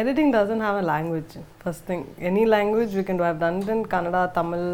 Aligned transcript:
Editing 0.00 0.32
doesn't 0.32 0.62
have 0.66 0.76
a 0.82 0.82
language. 0.82 1.32
First 1.62 1.82
thing, 1.88 2.00
any 2.28 2.44
language 2.54 2.92
we 2.98 3.02
can 3.08 3.16
do. 3.18 3.22
I've 3.22 3.38
done 3.38 3.58
it 3.62 3.68
in 3.68 3.84
Kannada, 3.92 4.22
Tamil. 4.36 4.64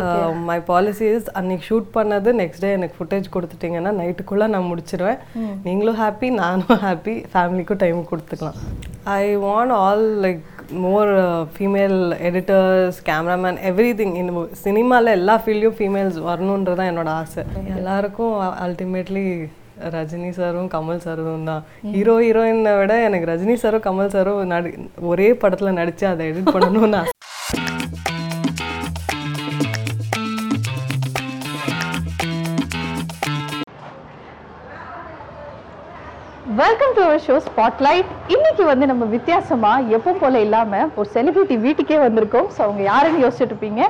Uh, 0.00 0.32
my 0.50 0.58
policy 0.68 1.06
is 1.14 1.24
அன்னைக்கு 1.38 1.64
shoot 1.68 1.88
பண்ணது 1.96 2.30
next 2.40 2.62
day 2.64 2.70
எனக்கு 2.76 2.96
footage 2.98 3.26
கொடுத்துட்டீங்கன்னா 3.36 3.92
நைட்டுக்குள்ளே 4.00 4.46
நான் 4.54 4.68
முடிச்சிருவேன். 4.72 5.18
நீங்களும் 5.66 5.98
happy 6.02 6.30
நானும் 6.42 6.80
happy 6.86 7.14
ஃபேமிலிக்கும் 7.32 7.82
time 7.82 8.00
கொடுத்துக்கலாம். 8.12 8.60
I 9.18 9.26
want 9.46 9.74
all 9.82 10.06
like 10.26 10.46
more 10.86 11.12
female 11.56 11.98
editors 12.30 12.98
cameraman 13.10 13.60
everything 14.00 14.16
இந்த 14.22 14.48
சினிமாவில் 14.64 15.16
எல்லா 15.18 15.36
ஃபீல்டையும் 15.44 15.78
ஃபீமேல்ஸ் 15.80 16.18
வரணுன்றது 16.30 16.78
தான் 16.80 16.92
என்னோட 16.92 17.12
ஆசை. 17.22 17.44
எல்லாருக்கும் 17.78 18.36
அல்டிமேட்லி 18.66 19.26
ரஜினி 19.94 20.30
சாரும் 20.38 20.70
கமல் 20.74 21.04
சாரும் 21.04 21.46
தான். 21.50 21.62
ஹீரோ 21.94 22.14
ஹீரோயினை 22.24 22.72
விட 22.80 22.94
எனக்கு 23.08 23.30
ரஜினி 23.30 23.54
சாரும் 23.62 23.86
கமல் 23.86 24.12
சாரும் 24.16 24.40
நடி 24.54 24.70
ஒரே 25.12 25.28
படத்தில் 25.42 25.78
நடித்து 25.80 26.06
அதை 26.14 26.26
எடிட் 26.32 26.54
பண்ணணும்னு 26.56 27.02
welcome 36.60 36.94
to 36.96 37.00
our 37.06 37.22
show 37.24 37.34
spotlight 37.46 38.08
இன்னைக்கு 38.34 38.62
வந்து 38.70 38.84
நம்ம 38.90 39.04
வித்தியாசமா 39.14 39.72
எப்பவும் 39.96 40.20
போல 40.22 40.40
இல்லாம 40.46 40.80
ஒரு 40.98 41.08
செலிபிரிட்டி 41.16 41.56
வீட்டுக்கே 41.64 41.98
வந்திருக்கோம். 42.04 42.48
ஸோ 42.54 42.60
அவங்க 42.66 42.82
யாருன்னு 42.90 43.22
யோசிச்சுட்டு 43.24 43.52
இருப்பீங்க. 43.54 43.82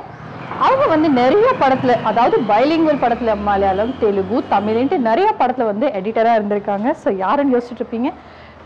அவங்க 0.67 0.85
வந்து 0.93 1.09
நிறைய 1.21 1.49
படத்துல 1.63 1.95
அதாவது 2.11 2.37
பைலிங்குவல் 2.51 3.03
படத்துல 3.05 3.33
மலையாளம் 3.49 3.93
தெலுங்கு 4.03 4.39
தமிழ்ன்ட்டு 4.55 4.97
நிறைய 5.09 5.29
படத்துல 5.41 5.67
வந்து 5.71 5.87
எடிட்டரா 5.99 6.33
இருந்திருக்காங்க. 6.39 6.95
ஸோ 7.03 7.09
யாருன்னு 7.25 7.55
யோசிச்சுட்டு 7.55 7.83
இருப்பீங்க? 7.83 8.11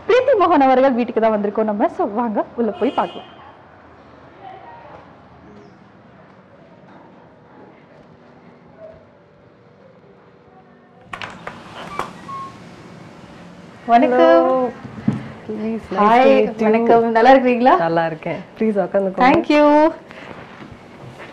பிரீத்தி 0.07 0.33
மோகன் 0.41 0.65
அவர்கள் 0.67 0.97
வீட்டுக்கு 0.99 1.23
தான் 1.23 1.35
வந்திருக்கோம் 1.35 1.71
நம்ம. 1.71 1.89
ஸோ 1.97 2.05
வாங்க 2.19 2.45
உள்ள 2.59 2.71
போய் 2.81 2.97
பார்க்கலாம். 2.99 3.29
வணக்கம். 13.91 14.49
ஹாய் 16.01 16.33
வணக்கம். 16.65 17.05
நல்லா 17.15 17.31
இருக்கீங்களா 17.35 17.73
நல்லா 17.85 18.03
இருக்கேன். 18.11 18.39
ப்ளீஸ் 18.57 18.77
உட்காந்து 18.85 19.09
தேங்க்யூ 19.23 19.63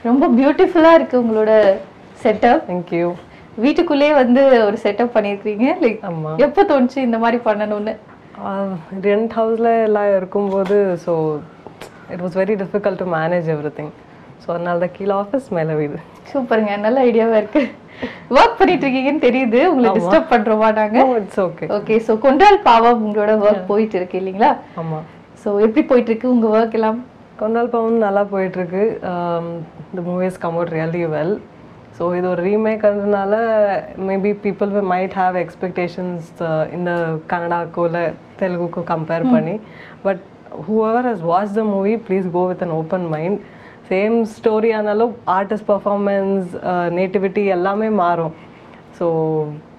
ரொம்ப 0.08 0.24
பியூட்டிஃபுல்லா 0.38 0.92
இருக்கு 0.98 1.16
உங்களோட 1.22 1.52
செட்டப் 2.22 2.62
தேங்க்யூ 2.70 3.08
வீட்டுக்குள்ளே 3.64 4.08
வந்து 4.20 4.42
ஒரு 4.66 4.76
செட்டப் 4.84 5.14
பண்ணியிருக்கீங்க 5.16 5.66
லைக். 5.84 5.98
எப்போ 6.46 6.60
தோணுச்சு 6.70 6.98
இந்த 7.08 7.18
மாதிரி 7.24 7.38
பண்ணணும்னு? 7.48 7.94
ரெண்ட் 9.06 9.32
ஹவுஸில் 9.38 9.70
எல்லாம் 9.88 10.10
இருக்கும்போது 10.18 10.76
so 11.04 11.14
it 12.14 12.22
was 12.24 12.38
very 12.40 12.54
difficult 12.62 13.00
to 13.02 13.06
manage 13.16 13.48
everything 13.78 13.92
so 14.42 14.48
அதனால 14.54 14.78
தான் 14.84 14.94
கீழே 14.96 15.14
ஆஃபீஸ் 15.22 15.48
மேலே 15.56 15.74
வீடு. 15.80 15.98
சூப்பருங்க. 16.32 16.72
நல்ல 16.86 16.98
ஐடியாவா 17.08 17.36
இருக்கு. 17.42 17.62
ஒர்க் 18.36 18.58
பண்ணிட்டு 18.58 18.84
இருக்கீங்கன்னு 18.86 19.24
தெரியுது. 19.28 19.60
உங்களை 19.70 19.88
டிஸ்டர்ப் 19.98 20.30
பண்றோமா 20.34 20.68
நாங்க? 20.80 20.98
It's 21.20 21.40
okay 21.46 21.66
okay 21.78 21.96
so 22.06 22.12
Kondraal 22.26 22.58
Paavam 22.68 23.02
உங்களோட 23.06 23.32
ஒர்க் 23.46 23.70
போயிட்டு 23.72 23.96
இருக்கு 24.00 24.18
இல்லைங்களா? 24.22 24.50
ஆமாம் 24.82 25.04
ஸோ 25.42 25.48
எப்படி 25.66 25.82
போயிட்டு 25.90 26.10
இருக்கு 26.12 26.34
உங்க 26.34 26.46
ஒர்க் 26.56 26.76
எல்லாம்? 26.78 26.98
கொண்டால் 27.40 27.70
பவன் 27.74 28.04
நல்லா 28.04 28.22
போயிட்டுருக்கு. 28.32 28.82
இந்த 29.90 30.00
movies 30.08 30.40
come 30.42 30.56
out 30.56 30.72
really 30.76 31.02
well 31.14 31.34
so 31.98 32.04
இது 32.16 32.26
ஒரு 32.32 32.42
ரீமேக்ன்றதுனால 32.48 33.34
maybe 34.08 34.30
people 34.44 34.72
might 34.92 35.14
have 35.20 35.36
expectations 35.44 36.28
இந்த 36.76 36.90
கன்னடாக்கோ 37.30 37.84
இல்லை 37.88 38.04
தெலுங்குக்கோ 38.40 38.82
கம்பேர் 38.92 39.24
பண்ணி. 39.34 39.54
But 40.04 40.20
whoever 40.66 41.08
has 41.10 41.24
watch 41.30 41.56
the 41.60 41.64
movie 41.72 41.94
please 42.06 42.28
go 42.36 42.42
with 42.50 42.64
an 42.66 42.76
open 42.80 43.06
mind 43.14 43.40
same 43.90 44.16
story 44.36 44.70
ஆனாலும் 44.78 45.12
ஆர்டிஸ்ட் 45.38 45.68
பர்ஃபார்மன்ஸ் 45.72 46.50
நேட்டிவிட்டி 46.98 47.44
எல்லாமே 47.56 47.88
மாறும். 48.02 48.34
ஸோ 48.98 49.06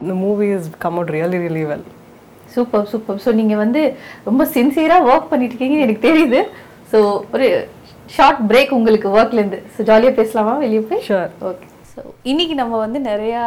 இந்த 0.04 0.14
movie 0.26 0.48
is 0.58 0.70
come 0.86 0.98
out 1.00 1.14
really 1.18 1.40
really 1.46 1.64
well 1.72 1.86
super 2.56 2.90
super 2.94 3.22
so 3.26 3.32
நீங்க 3.40 3.56
வந்து 3.64 3.82
ரொம்ப 4.30 4.44
சின்சியரா 4.58 5.00
ஒர்க் 5.12 5.32
பண்ணிட்டு 5.32 5.54
இருக்கீங்கன்னு 5.54 5.88
எனக்கு 5.88 6.08
தெரியுது. 6.10 6.42
ஸோ 6.92 7.00
ஒரு 7.34 7.48
ஷார்ட் 8.16 8.42
பிரேக் 8.50 8.74
உங்களுக்கு 8.78 9.10
ஒர்க்ல 9.18 9.42
இருந்து. 9.42 9.60
ஸோ 9.74 9.82
ஜாலியா 9.90 10.12
பேசலாமா? 10.20 10.54
வெளியே 10.64 10.82
போய்? 10.90 11.04
ஷுர் 11.08 11.32
ஓகே 11.50 11.68
ஸோ 11.92 12.02
இன்னைக்கு 12.32 12.56
நம்ம 12.62 12.74
வந்து 12.86 13.00
நிறையா 13.12 13.44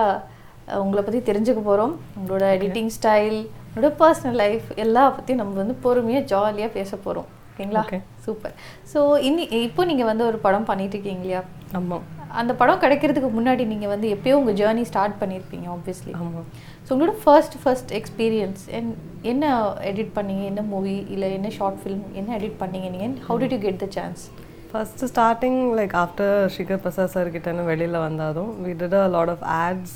உங்களை 0.83 1.01
பற்றி 1.03 1.21
தெரிஞ்சுக்க 1.29 1.61
போகிறோம் 1.69 1.95
உங்களோட 2.19 2.45
எடிட்டிங் 2.57 2.93
ஸ்டைல் 2.97 3.39
உங்களோட 3.69 3.91
பர்சனல் 4.03 4.39
லைஃப் 4.43 4.69
எல்லா 4.85 5.03
பற்றியும் 5.17 5.41
நம்ம 5.43 5.59
வந்து 5.63 5.77
பொறுமையாக 5.85 6.29
ஜாலியாக 6.33 6.71
பேச 6.79 6.91
போகிறோம் 7.07 7.29
ஓகேங்களா. 7.51 7.83
சூப்பர் 8.25 8.55
ஸோ 8.93 9.01
இன்னி 9.29 9.45
இப்போ 9.67 9.83
நீங்கள் 9.91 10.09
வந்து 10.11 10.25
ஒரு 10.31 10.39
படம் 10.47 10.69
பண்ணிட்டு 10.71 10.97
இருக்கீங்க 10.97 11.25
இல்லையா? 11.25 11.43
ஆமாம் 11.81 12.05
அந்த 12.41 12.53
படம் 12.61 12.81
கிடைக்கிறதுக்கு 12.85 13.29
முன்னாடி 13.37 13.65
நீங்கள் 13.73 13.93
வந்து 13.93 14.07
எப்பயோ 14.15 14.39
உங்கள் 14.41 14.57
ஜேர்னி 14.61 14.85
ஸ்டார்ட் 14.91 15.21
பண்ணியிருப்பீங்க 15.21 15.67
ஆப்வியஸ்லி 15.75 16.13
ஆமாம் 16.21 16.49
ஸோ 16.85 16.91
உங்களோட 16.95 17.13
ஃபர்ஸ்ட் 17.23 17.55
ஃபர்ஸ்ட் 17.63 17.93
எக்ஸ்பீரியன்ஸ் 17.99 18.63
என் 18.71 18.91
என்ன 19.23 19.45
எடிட் 19.91 20.11
பண்ணீங்க? 20.17 20.43
என்ன 20.45 20.63
மூவி 20.73 20.97
இல்லை 21.15 21.29
என்ன 21.37 21.51
ஷார்ட் 21.51 21.79
ஃபிலிம் 21.83 22.03
என்ன 22.15 22.31
எடிட் 22.39 22.59
பண்ணீங்க 22.63 22.89
நீங்கள் 22.95 23.15
how 23.29 23.39
did 23.43 23.55
you 23.57 23.61
get 23.61 23.81
the 23.85 23.89
chance 23.97 24.23
first 24.71 25.09
starting 25.13 25.61
like 25.79 25.95
after 26.03 26.35
Sreekar 26.55 26.83
Prasad 26.85 27.13
sir 27.15 27.33
கிட்டேருந்து 27.35 27.65
வெளியில் 27.65 27.99
வந்தாலும் 28.05 28.51
we 28.65 28.73
did 28.81 28.97
a 29.01 29.05
lot 29.15 29.33
of 29.35 29.45
ads 29.59 29.95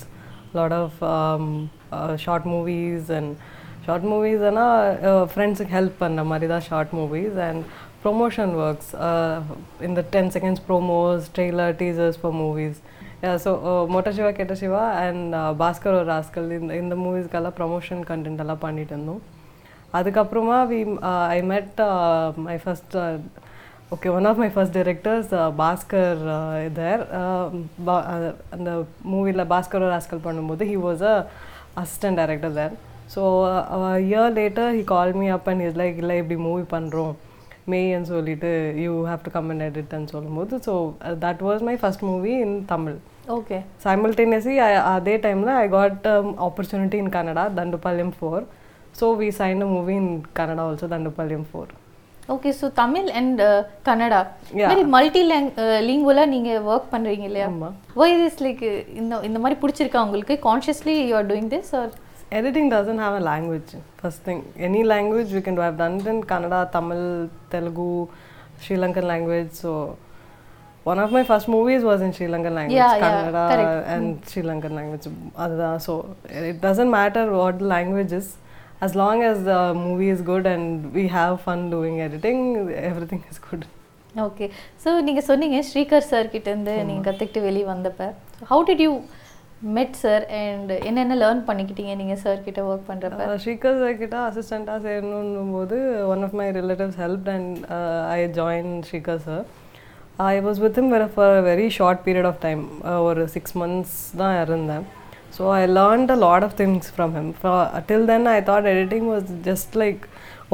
lot 0.59 0.77
of 0.79 0.99
short 2.25 2.47
movies 2.47 3.11
and 3.19 3.33
short 3.87 4.07
மூவிஸ்னால் 4.13 4.73
ஃப்ரெண்ட்ஸுக்கு 5.33 5.75
ஹெல்ப் 5.79 5.99
பண்ணுற 6.01 6.25
மாதிரி 6.25 6.47
தான் 6.47 6.65
short 6.69 6.95
movies 6.99 7.39
and 7.49 7.63
promotion 8.03 8.53
works 8.65 8.91
இந்த 9.89 10.01
ten 10.13 10.31
seconds 10.37 10.65
promos 10.69 11.27
trailer 11.37 11.75
teasers 11.81 12.19
for 12.21 12.37
movies 12.43 12.81
so 13.43 13.51
Motta 13.89 14.11
Siva 14.11 14.31
Ketta 14.31 14.55
Siva 14.55 14.83
and 14.99 15.33
Bhaskar 15.59 15.97
ஒரு 16.01 16.07
rascal 16.07 16.51
இந்த 16.59 16.73
இந்த 16.75 16.95
மூவிஸ்க்கெல்லாம் 16.97 17.57
promotion 17.57 18.03
content 18.11 18.43
எல்லாம் 18.45 18.63
பண்ணிட்டு 18.63 18.95
இருந்தோம் 18.95 19.23
அதுக்கப்புறமா 19.95 20.59
we 20.71 20.81
I 21.29 21.39
met 21.45 21.81
my 22.45 22.57
first 22.65 22.97
okay 23.93 24.09
one 24.09 24.29
of 24.31 24.41
my 24.43 24.49
first 24.55 24.77
directors 24.79 25.31
Bhaskar 25.57 26.23
இதர் 26.65 27.03
அந்த 28.57 28.71
மூவியில் 29.13 29.49
பாஸ்கர் 29.55 29.87
ராஸ்கல் 29.89 30.27
பண்ணும்போது 30.27 30.65
he 30.65 30.77
was 30.85 31.05
a 31.11 31.15
assistant 31.77 32.21
director 32.23 32.55
there 32.55 32.75
so 33.15 33.23
year 34.07 34.35
later 34.35 34.71
he 34.73 34.85
call 34.87 35.15
me 35.15 35.29
up 35.31 35.49
and 35.49 35.65
is 35.69 35.81
like 35.83 35.99
இல்லை 35.99 36.19
இப்படி 36.19 36.39
மூவி 36.43 36.67
பண்ணுறோம் 36.71 37.15
மேன்னு 37.73 38.09
சொல்லிட்டு 38.13 38.51
you 38.85 38.93
have 39.09 39.25
to 39.25 39.31
come 39.31 39.49
and 39.55 39.65
எடிட்னு 39.69 40.13
சொல்லும்போது 40.15 40.57
so 40.67 40.75
that 41.25 41.43
was 41.47 41.65
my 41.69 41.75
first 41.83 42.05
movie 42.11 42.35
in 42.45 42.57
Tamil 42.67 42.99
okay 43.37 43.57
I, 44.67 44.75
அதே 44.93 45.17
டைமில் 45.25 45.53
I 45.57 45.67
got 45.69 46.07
opportunity 46.47 46.99
in 47.03 47.13
Kannada 47.17 47.45
Dandupalayam 47.59 48.15
four 48.19 48.45
so 49.01 49.09
we 49.21 49.29
sign 49.41 49.63
a 49.63 49.69
movie 49.75 49.95
in 50.03 50.11
Kannada 50.39 50.65
also 50.69 50.89
Dandupalayam 50.95 51.47
four 51.51 51.73
okay 52.29 52.51
so 52.61 52.67
Tamil 52.81 53.07
and 53.19 53.39
Kannada. 53.87 54.19
Very 54.63 54.83
multi 54.95 55.23
லேங் 55.31 55.47
லிங்குவலாக 55.87 56.33
நீங்கள் 56.33 56.65
work 56.71 56.91
பண்ணுறீங்க 56.95 57.25
இல்லையா? 57.29 57.47
ஆமா. 57.53 57.69
Y 57.97 58.17
this 58.23 58.43
like 58.45 58.65
இந்த 59.01 59.21
இந்த 59.29 59.39
மாதிரி 59.39 59.57
பிடிச்சிருக்கா 59.63 60.03
உங்களுக்கு? 60.07 60.35
Consciously 60.49 60.97
you 61.11 61.15
are 61.17 61.29
doing 61.31 61.51
this 61.55 61.73
or 61.81 61.93
editing 62.31 62.69
doesn't 62.69 62.99
have 62.99 63.15
a 63.15 63.21
language 63.21 63.71
first 63.97 64.21
thing 64.23 64.41
any 64.69 64.83
language 64.85 65.31
we 65.33 65.41
can 65.41 65.55
do 65.55 65.63
i've 65.63 65.79
done 65.79 65.95
it 66.01 66.07
in 66.13 66.19
kannada 66.33 66.59
tamil 66.75 67.01
telugu 67.53 67.87
sri 68.65 68.77
lankan 68.83 69.07
language 69.13 69.51
so 69.63 69.71
one 70.91 70.99
of 71.05 71.11
my 71.17 71.23
first 71.31 71.49
movies 71.57 71.83
was 71.91 72.01
in 72.07 72.13
sri 72.19 72.29
lankan 72.35 72.55
language 72.59 72.81
Yeah, 72.83 72.95
yeah, 72.97 73.05
kannada 73.05 73.43
correct. 73.53 73.89
and 73.95 74.07
sri 74.31 74.43
lankan 74.51 74.75
language 74.81 75.07
so 75.87 75.95
it 76.51 76.61
doesn't 76.67 76.93
matter 76.99 77.25
what 77.41 77.57
the 77.63 77.69
language 77.77 78.13
is 78.21 78.29
as 78.87 78.95
long 78.95 79.19
as 79.31 79.39
the 79.51 79.61
movie 79.85 80.11
is 80.17 80.21
good 80.33 80.45
and 80.47 80.67
we 80.99 81.05
have 81.19 81.35
fun 81.47 81.63
doing 81.77 81.97
editing 82.09 82.41
everything 82.91 83.23
is 83.33 83.41
good 83.49 83.65
okay 84.27 84.47
so 84.83 84.91
நீங்கள் 85.07 85.25
சொன்னீங்க 85.29 85.57
Sreekar 85.71 86.07
sir 86.11 86.29
கிட்டேருந்து 86.35 86.75
நீங்கள் 86.89 87.05
கற்றுக்கிட்டு 87.09 87.41
வெளியே 87.47 87.67
வந்தப்ப 87.73 88.05
how 88.51 88.63
did 88.69 88.83
you 88.85 88.93
met 89.77 89.97
sir 90.03 90.25
and 90.41 90.73
என்னென்ன 90.89 91.15
learn 91.23 91.41
பண்ணிக்கிட்டீங்க 91.47 91.95
நீங்கள் 92.01 92.21
சார் 92.25 92.45
கிட்ட 92.45 92.61
ஒர்க் 92.71 92.85
பண்ணுறப்ப 92.91 93.39
ஸ்ரீகர் 93.45 93.81
சார் 93.81 93.97
கிட்ட 94.03 94.17
அசிஸ்டண்ட்டாக 94.27 94.79
சேரணும் 94.85 95.55
போது 95.57 95.79
one 96.13 96.23
of 96.27 96.37
my 96.41 96.47
relatives 96.59 97.01
help 97.05 97.29
and 97.35 97.57
I 98.17 98.19
join 98.39 98.71
Sreekar 98.89 99.25
sir 99.27 99.45
I 100.29 100.37
was 100.47 100.61
with 100.67 100.79
him 100.83 100.93
for 101.17 101.35
a 101.41 101.43
very 101.51 101.67
short 101.79 102.05
period 102.07 102.29
of 102.31 102.41
time 102.47 102.63
ஒரு 103.09 103.25
சிக்ஸ் 103.35 103.57
மந்த்ஸ் 103.63 103.99
தான் 104.23 104.37
இருந்தேன். 104.45 104.87
So 105.37 105.43
I 105.59 105.63
learned 105.81 106.13
a 106.15 106.19
lot 106.27 106.45
of 106.47 106.57
things 106.63 106.89
from 106.95 107.13
him 107.19 107.31
till 107.91 108.09
then 108.13 108.29
I 108.37 108.39
thought 108.51 108.71
editing 108.75 109.07
was 109.15 109.29
just 109.49 109.75
like 109.83 110.03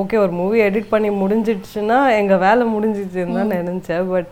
okay 0.02 0.16
ஒரு 0.24 0.32
movie 0.40 0.58
edit 0.68 0.92
பண்ணி 0.94 1.10
முடிஞ்சிடுச்சுன்னா 1.22 1.98
எங்கள் 2.20 2.42
வேலை 2.46 2.64
முடிஞ்சிடுச்சுன்னு 2.74 3.38
தான் 3.40 3.54
நினச்சேன். 3.58 4.06
But 4.14 4.30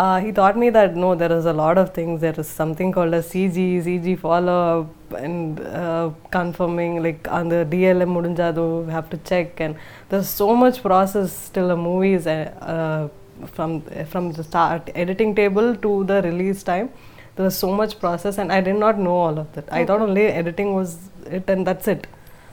Uh, 0.00 0.18
he 0.24 0.32
taught 0.32 0.56
me 0.56 0.70
that 0.70 0.96
no, 0.96 1.14
there 1.14 1.32
is 1.36 1.44
a 1.44 1.52
lot 1.52 1.76
of 1.76 1.92
things. 1.92 2.22
There 2.22 2.38
is 2.42 2.48
something 2.48 2.90
called 2.90 3.12
a 3.12 3.22
CG, 3.30 3.82
CG 3.86 4.18
follow 4.18 4.54
up, 4.80 5.18
and 5.22 5.60
uh, 5.60 6.10
confirming 6.30 7.02
like 7.02 7.28
on 7.28 7.50
the 7.50 7.66
DLM 7.72 8.86
we 8.86 8.92
have 8.92 9.10
to 9.10 9.18
check. 9.18 9.60
And 9.60 9.76
there's 10.08 10.28
so 10.28 10.56
much 10.56 10.80
process 10.80 11.36
still. 11.36 11.70
A 11.72 11.76
movie 11.76 12.14
is 12.14 12.26
uh, 12.26 12.38
uh, 12.74 13.46
from 13.48 13.82
from 14.14 14.32
the 14.32 14.42
start 14.42 14.90
editing 14.94 15.34
table 15.34 15.76
to 15.84 15.92
the 16.04 16.22
release 16.22 16.62
time. 16.62 16.88
There 17.36 17.44
was 17.44 17.58
so 17.58 17.70
much 17.82 18.00
process, 18.00 18.38
and 18.38 18.50
I 18.50 18.62
did 18.62 18.76
not 18.86 18.98
know 18.98 19.16
all 19.26 19.38
of 19.38 19.52
that. 19.52 19.68
Okay. 19.68 19.82
I 19.82 19.86
thought 19.86 20.00
only 20.08 20.26
editing 20.42 20.74
was 20.80 20.98
it, 21.26 21.56
and 21.56 21.66
that's 21.66 21.88
it. 21.88 22.06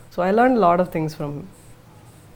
So 0.10 0.22
I 0.22 0.32
learned 0.32 0.58
a 0.58 0.66
lot 0.70 0.82
of 0.82 0.92
things 0.92 1.16
from 1.16 1.40
him. 1.40 1.48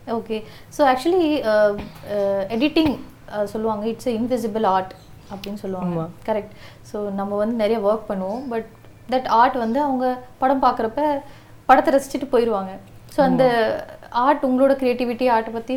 Okay, 0.07 0.45
so 0.69 0.85
actually, 0.85 1.43
uh, 1.43 1.73
uh, 2.07 2.57
editing 2.57 3.05
சொல்லுவாங்க 3.51 3.83
it's 3.91 4.11
invisible 4.17 4.67
art 4.75 4.93
அப்படின்னு 5.31 5.61
சொல்லுவாங்க. 5.63 6.05
Correct 6.29 6.53
so 6.91 6.97
நம்ம 7.19 7.37
வந்து 7.41 7.55
நிறைய 7.63 7.77
work 7.89 8.09
பண்ணுவோம் 8.11 8.43
but 8.53 8.69
that 9.13 9.29
art 9.39 9.57
வந்து 9.65 9.79
அவங்க 9.87 10.05
படம் 10.41 10.63
பார்க்குறப்ப 10.65 11.01
படத்தை 11.69 11.91
ரசிச்சுட்டு 11.95 12.27
போயிடுவாங்க 12.33 12.71
ஸோ 13.15 13.19
அந்த 13.29 13.43
ஆர்ட் 14.25 14.45
உங்களோட 14.47 14.73
கிரியேட்டிவிட்டி 14.81 15.25
ஆர்ட்டை 15.35 15.53
பற்றி 15.57 15.73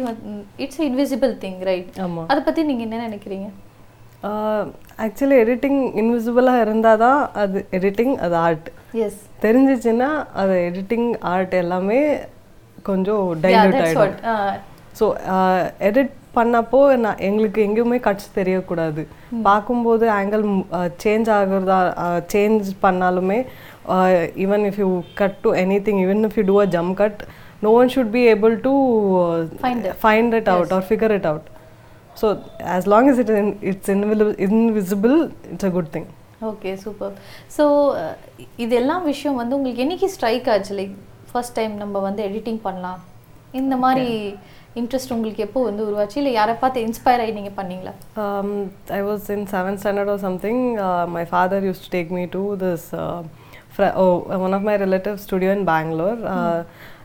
இட்ஸ் 0.64 0.82
இன்விசிபிள் 0.88 1.32
திங் 1.44 1.60
ரைட். 1.68 1.90
அதை 2.32 2.40
பற்றி 2.48 2.62
நீங்கள் 2.70 2.86
என்ன 2.88 3.02
நினைக்கிறீங்க? 3.08 3.48
ஆக்சுவலி 5.04 5.36
எடிட்டிங் 5.44 5.80
இன்விசிபிளாக 6.00 6.64
இருந்தால் 6.66 7.02
தான் 7.04 7.20
அது 7.42 7.58
எடிட்டிங் 7.78 8.14
அது 8.26 8.36
ஆர்ட் 8.44 8.68
எஸ் 9.06 9.18
தெரிஞ்சிச்சுன்னா 9.44 10.10
அது 10.42 10.54
எடிட்டிங் 10.68 11.08
ஆர்ட் 11.32 11.54
எல்லாமே 11.62 12.00
கொஞ்சம் 12.88 13.24
டைல்யூட் 13.44 13.80
ஆகிடும் 13.82 14.14
ஸோ 15.00 15.06
எடிட் 15.88 16.14
பண்ணப்போ 16.36 16.80
நான் 17.04 17.22
எங்களுக்கு 17.28 17.60
எங்கேயுமே 17.66 17.98
கட்ஸ் 18.06 18.34
தெரியக்கூடாது. 18.38 19.02
பார்க்கும்போது 19.48 20.04
ஆங்கிள் 20.18 20.44
சேஞ்ச் 21.04 21.30
ஆகுறதா 21.36 21.78
சேஞ்ச் 22.32 22.68
பண்ணாலுமே 22.84 23.38
even 24.44 24.64
if 24.70 24.78
you 24.82 24.88
cut 25.20 25.38
to 25.46 25.52
anything 25.88 26.00
even 26.04 26.22
if 26.28 26.36
you 26.40 26.44
do 26.52 26.58
a 26.64 26.66
jump 26.76 26.92
cut 27.02 27.22
no 27.66 27.72
one 27.80 27.92
should 27.94 28.12
be 28.16 28.22
able 28.34 28.54
to. 28.66 28.74
Find 30.04 30.34
it 30.40 30.50
out 30.54 30.74
or 30.78 30.86
figure 30.90 31.14
it 31.18 31.28
out 31.32 31.48
so 32.20 32.26
as 32.74 32.88
long 32.94 33.08
is 33.12 33.22
it 33.24 33.32
it's 33.70 33.90
invisible 33.96 34.34
invisible 34.48 35.16
it's 35.54 35.68
a 35.70 35.72
good 35.78 35.90
thing 35.96 36.08
okay 36.50 36.70
super 36.84 37.14
so 37.56 37.64
இது 38.64 38.74
எல்லாம் 38.82 39.04
விஷயம் 39.12 39.40
வந்து 39.40 39.56
உங்களுக்கு 39.58 39.84
என்னைக்கு 39.84 40.08
strike 40.14 40.48
ஆச்சு? 40.54 40.72
Like 40.80 40.94
first 41.30 41.56
time 41.58 41.74
நம்ம 41.82 42.00
வந்து 42.06 42.22
editing 42.28 42.62
பண்ணலாம். 42.66 43.00
இந்த 43.60 43.74
மாதிரி 43.76 44.06
இன்ட்ரெஸ்ட் 44.80 45.12
உங்களுக்கு 45.12 45.42
எப்போ 45.46 45.60
வந்து 45.64 45.82
உருவாச்சு 45.88 46.16
இல்லை 46.20 46.32
யாரை 46.32 46.54
பார்த்து 46.62 46.86
இன்ஸ்பயர் 46.86 47.22
ஆகி 47.24 47.34
நீங்கள் 47.38 47.58
பண்ணீங்களா 47.58 47.92
Um, 48.24 48.48
seventh 49.52 49.80
standard 49.80 50.08
or 50.08 50.18
something. 50.18 50.58
Uh, 50.86 51.04
my 51.08 51.24
father 51.26 51.60
used 51.70 51.84
to 51.84 51.90
take 51.90 52.10
me 52.10 52.24
to 52.28 52.42
this 52.56 52.82
uh, 52.94 53.20
fr- 53.76 53.94
oh, 53.96 54.14
one 54.38 54.54
of 54.54 54.62
my 54.62 54.76
relatives' 54.76 55.22
studio 55.22 55.52
in 55.58 55.62
Bangalore. 55.72 56.18
Uh, 56.34 56.58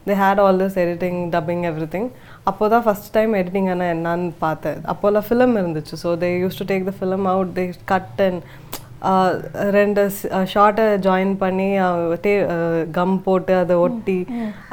They 0.07 0.15
had 0.17 0.37
all 0.39 0.57
this 0.57 0.75
editing, 0.77 1.15
dubbing, 1.33 1.61
everything. 1.65 2.05
அப்போ 2.49 2.67
தான் 2.73 2.83
first 2.85 3.09
time 3.15 3.31
editing 3.39 3.67
ஆனால் 3.73 3.89
என்னன்னு 3.95 4.29
பார்த்தேன் 4.39 4.77
அப்போல்லாம் 4.91 5.25
film 5.27 5.53
இருந்துச்சு 5.61 5.95
so 6.03 6.11
they 6.23 6.29
use 6.43 6.59
to 6.61 6.65
take 6.71 6.85
the 6.87 6.93
film 6.99 7.25
out 7.33 7.51
they 7.57 7.63
cut 7.91 8.21
and 8.27 8.39
ரெண்டு 9.77 10.01
ஷார்ட்டை 10.53 10.85
join 11.05 11.33
பண்ணி 11.43 11.67
கம் 12.97 13.15
போட்டு 13.27 13.53
அதை 13.61 13.75
ஒட்டி. 13.85 14.17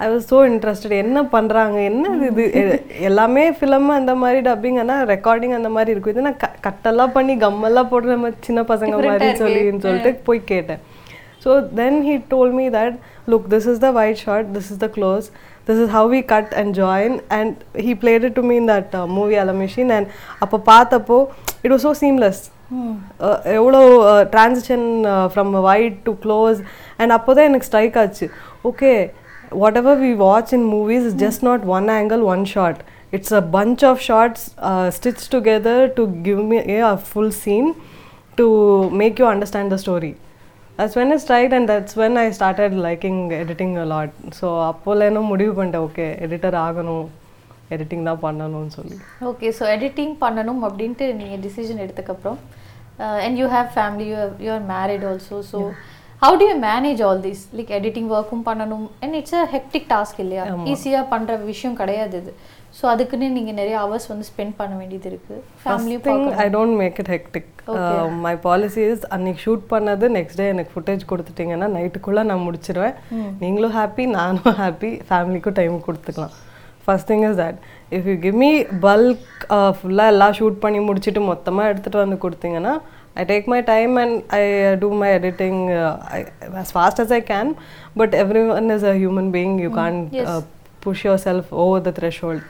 ஐ 0.04 0.06
வாஸ் 0.12 0.26
ஸோ 0.32 0.38
இன்ட்ரெஸ்டட் 0.50 0.94
என்ன 1.02 1.22
பண்ணுறாங்க 1.34 1.76
என்ன 1.90 2.14
இது? 2.30 2.46
எல்லாமே 3.08 3.44
ஃபிலிம் 3.58 3.88
அந்த 3.98 4.14
மாதிரி 4.22 4.40
டப்பிங் 4.48 4.80
ஆனால் 4.84 5.04
ரெக்கார்டிங் 5.14 5.56
அந்த 5.58 5.70
மாதிரி 5.76 5.92
இருக்கும். 5.94 6.14
இது 6.14 6.26
நான் 6.28 6.40
க 6.44 6.50
கட்டெல்லாம் 6.66 7.14
பண்ணி 7.18 7.36
கம்மெல்லாம் 7.44 7.90
போட்டு 7.92 8.14
நம்ம 8.14 8.32
சின்ன 8.48 8.64
பசங்க 8.72 8.96
மாதிரி 9.08 9.30
சொல்லின்னு 9.42 9.84
சொல்லிட்டு 9.86 10.12
போய் 10.28 10.42
கேட்டேன். 10.52 10.82
So 11.44 11.52
then 11.80 11.98
he 12.08 12.14
told 12.32 12.54
me 12.60 12.66
that 12.78 12.96
look 13.32 13.46
this 13.52 13.68
is 13.72 13.82
the 13.86 13.90
wide 14.00 14.22
shot 14.26 14.48
this 14.56 14.70
is 14.72 14.80
the 14.84 14.88
close 14.96 15.26
this 15.68 15.80
is 15.84 15.92
how 15.98 16.08
we 16.16 16.20
cut 16.34 16.52
and 16.60 16.72
join 16.82 17.16
and 17.38 17.54
he 17.86 17.92
played 18.02 18.26
to 18.38 18.42
mean 18.50 18.66
that 18.72 18.94
movie 19.18 19.36
அல 19.42 19.54
மிஷின் 19.62 19.92
அண்ட் 19.96 20.08
அப்போ 20.44 20.58
பார்த்தப்போ 20.72 21.18
it 21.64 21.74
was 21.74 21.86
so 21.88 21.94
seamless 22.02 22.42
எவ்வளோ 23.58 23.80
transition 24.34 24.86
from 25.32 25.52
wide 25.62 25.96
to 26.06 26.12
close 26.24 26.58
and 27.00 27.14
அப்போ 27.16 27.34
தான் 27.38 27.48
எனக்கு 27.50 27.68
strike 27.70 27.96
ஆச்சு 28.02 28.26
okay 28.70 28.92
whatever 29.82 29.98
we 30.06 30.12
watch 30.26 30.52
in 30.58 30.68
movies 30.76 31.06
is 31.10 31.18
just 31.24 31.44
not 31.48 31.64
one 31.78 31.88
angle 31.98 32.22
one 32.34 32.44
shot 32.54 32.80
it's 33.16 33.34
a 33.40 33.42
bunch 33.56 33.82
of 33.90 33.96
shots 34.00 34.40
uh, 34.68 34.86
stitched 34.90 35.28
together 35.30 35.78
to 35.98 36.02
give 36.26 36.40
me 36.52 36.58
a 36.80 36.96
full 37.10 37.30
scene 37.42 37.68
to 38.38 38.46
make 39.02 39.14
you 39.20 39.26
understand 39.34 39.68
the 39.74 39.78
story 39.78 40.12
that's 40.78 40.96
when 40.98 41.10
I 41.12 41.18
tried 41.28 41.52
and 41.52 41.66
that's 41.68 41.94
when 41.96 42.16
I 42.18 42.30
started 42.30 42.72
liking 42.86 43.18
editing 43.42 43.72
a 43.84 43.86
lot 43.92 44.10
so 44.38 44.48
அப்போலேனோ 44.70 45.22
முடிவு 45.32 45.52
பண்ணிட்டேன் 45.58 45.86
okay 45.86 46.08
editor 46.24 46.56
ஆகணும் 46.64 47.06
editing 47.74 48.06
தான் 48.08 48.22
பண்ணணும்னு 48.24 48.72
சொல்லி. 48.78 48.96
Okay 49.30 49.48
so 49.58 49.64
editing 49.74 50.14
பண்ணணும் 50.24 50.62
அப்படின்ட்டு 50.68 51.06
நீங்கள் 51.20 51.42
decision 51.46 51.82
எடுத்ததுக்கப்புறம் 51.84 52.38
and 53.24 53.38
you 53.42 53.46
have 53.56 53.70
family 53.76 54.08
you 54.12 54.18
you 54.46 54.50
are 54.56 54.66
married 54.74 55.06
also 55.12 55.38
so 55.52 55.60
how 56.22 56.36
do 56.40 56.44
you 56.50 56.58
manage 56.68 57.00
all 57.06 57.24
this 57.28 57.42
like 57.56 57.72
editing 57.78 58.10
ஒர்க்கும் 58.18 58.44
பண்ணணும் 58.50 58.86
and 59.04 59.16
it's 59.18 59.34
a 59.40 59.42
hectic 59.56 59.88
task 59.94 60.20
இல்லையா? 60.24 60.44
ஈஸியாக 60.74 61.04
பண்ணுற 61.12 61.32
விஷயம் 61.50 61.76
கிடையாது 61.80 62.16
இது. 62.22 62.32
ஸோ 62.78 62.84
அதுக்குன்னு 62.92 63.26
நீங்கள் 63.34 63.56
நிறைய 63.58 63.76
ஹவர்ஸ் 63.82 64.08
வந்து 64.12 64.24
ஸ்பெண்ட் 64.30 64.54
பண்ண 64.60 64.72
வேண்டியது 64.80 65.06
இருக்குது 65.10 65.42
ஃபேமிலியும் 65.60 66.32
I 66.44 66.48
don't 66.56 66.76
make 66.80 66.98
it 67.02 67.12
hectic 67.14 67.52
my 68.24 68.34
policy 68.46 68.82
is 68.90 69.06
அன்னைக்கு 69.14 69.40
ஷூட் 69.44 69.62
பண்ணது 69.74 70.08
நெக்ஸ்ட் 70.16 70.40
டே 70.40 70.48
எனக்கு 70.54 70.72
ஃபுட்டேஜ் 70.74 71.04
கொடுத்துட்டீங்கன்னா 71.12 71.68
நைட்டுக்குள்ளே 71.76 72.24
நான் 72.30 72.44
முடிச்சிடுவேன் 72.48 72.96
நீங்களும் 73.44 73.74
ஹாப்பி 73.78 74.06
நானும் 74.18 74.58
ஹாப்பி 74.62 74.90
ஃபேமிலிக்கும் 75.08 75.58
டைம் 75.60 75.78
கொடுத்துக்கலாம். 75.86 76.34
First 76.86 77.08
thing 77.10 77.24
is 77.28 77.38
that 77.40 77.58
if 77.92 78.06
you 78.06 78.16
give 78.20 78.36
me 78.42 78.50
bulk 78.84 79.24
ஃபுல்லாக 79.76 80.12
எல்லாம் 80.12 80.36
ஷூட் 80.38 80.58
பண்ணி 80.60 80.80
முடிச்சுட்டு 80.88 81.22
மொத்தமாக 81.26 81.70
எடுத்துகிட்டு 81.70 82.02
வந்து 82.02 82.18
கொடுத்தீங்கன்னா 82.22 82.74
I 83.16 83.24
take 83.24 83.46
my 83.48 83.60
time 83.66 83.94
and 83.98 84.16
I 84.36 84.42
do 84.80 84.90
my 84.96 85.10
editing 85.14 85.60
as 86.62 86.70
fast 86.70 86.98
as 86.98 87.10
I 87.12 87.22
can. 87.22 87.48
But 87.96 88.10
everyone 88.16 88.68
is 88.70 88.82
a 88.84 88.94
human 88.96 89.30
being. 89.30 89.54
You 89.58 89.70
can't 89.72 90.02
uh, 90.24 90.40
push 90.82 91.02
yourself 91.04 91.46
over 91.62 91.80
the 91.80 91.92
threshold. 91.92 92.42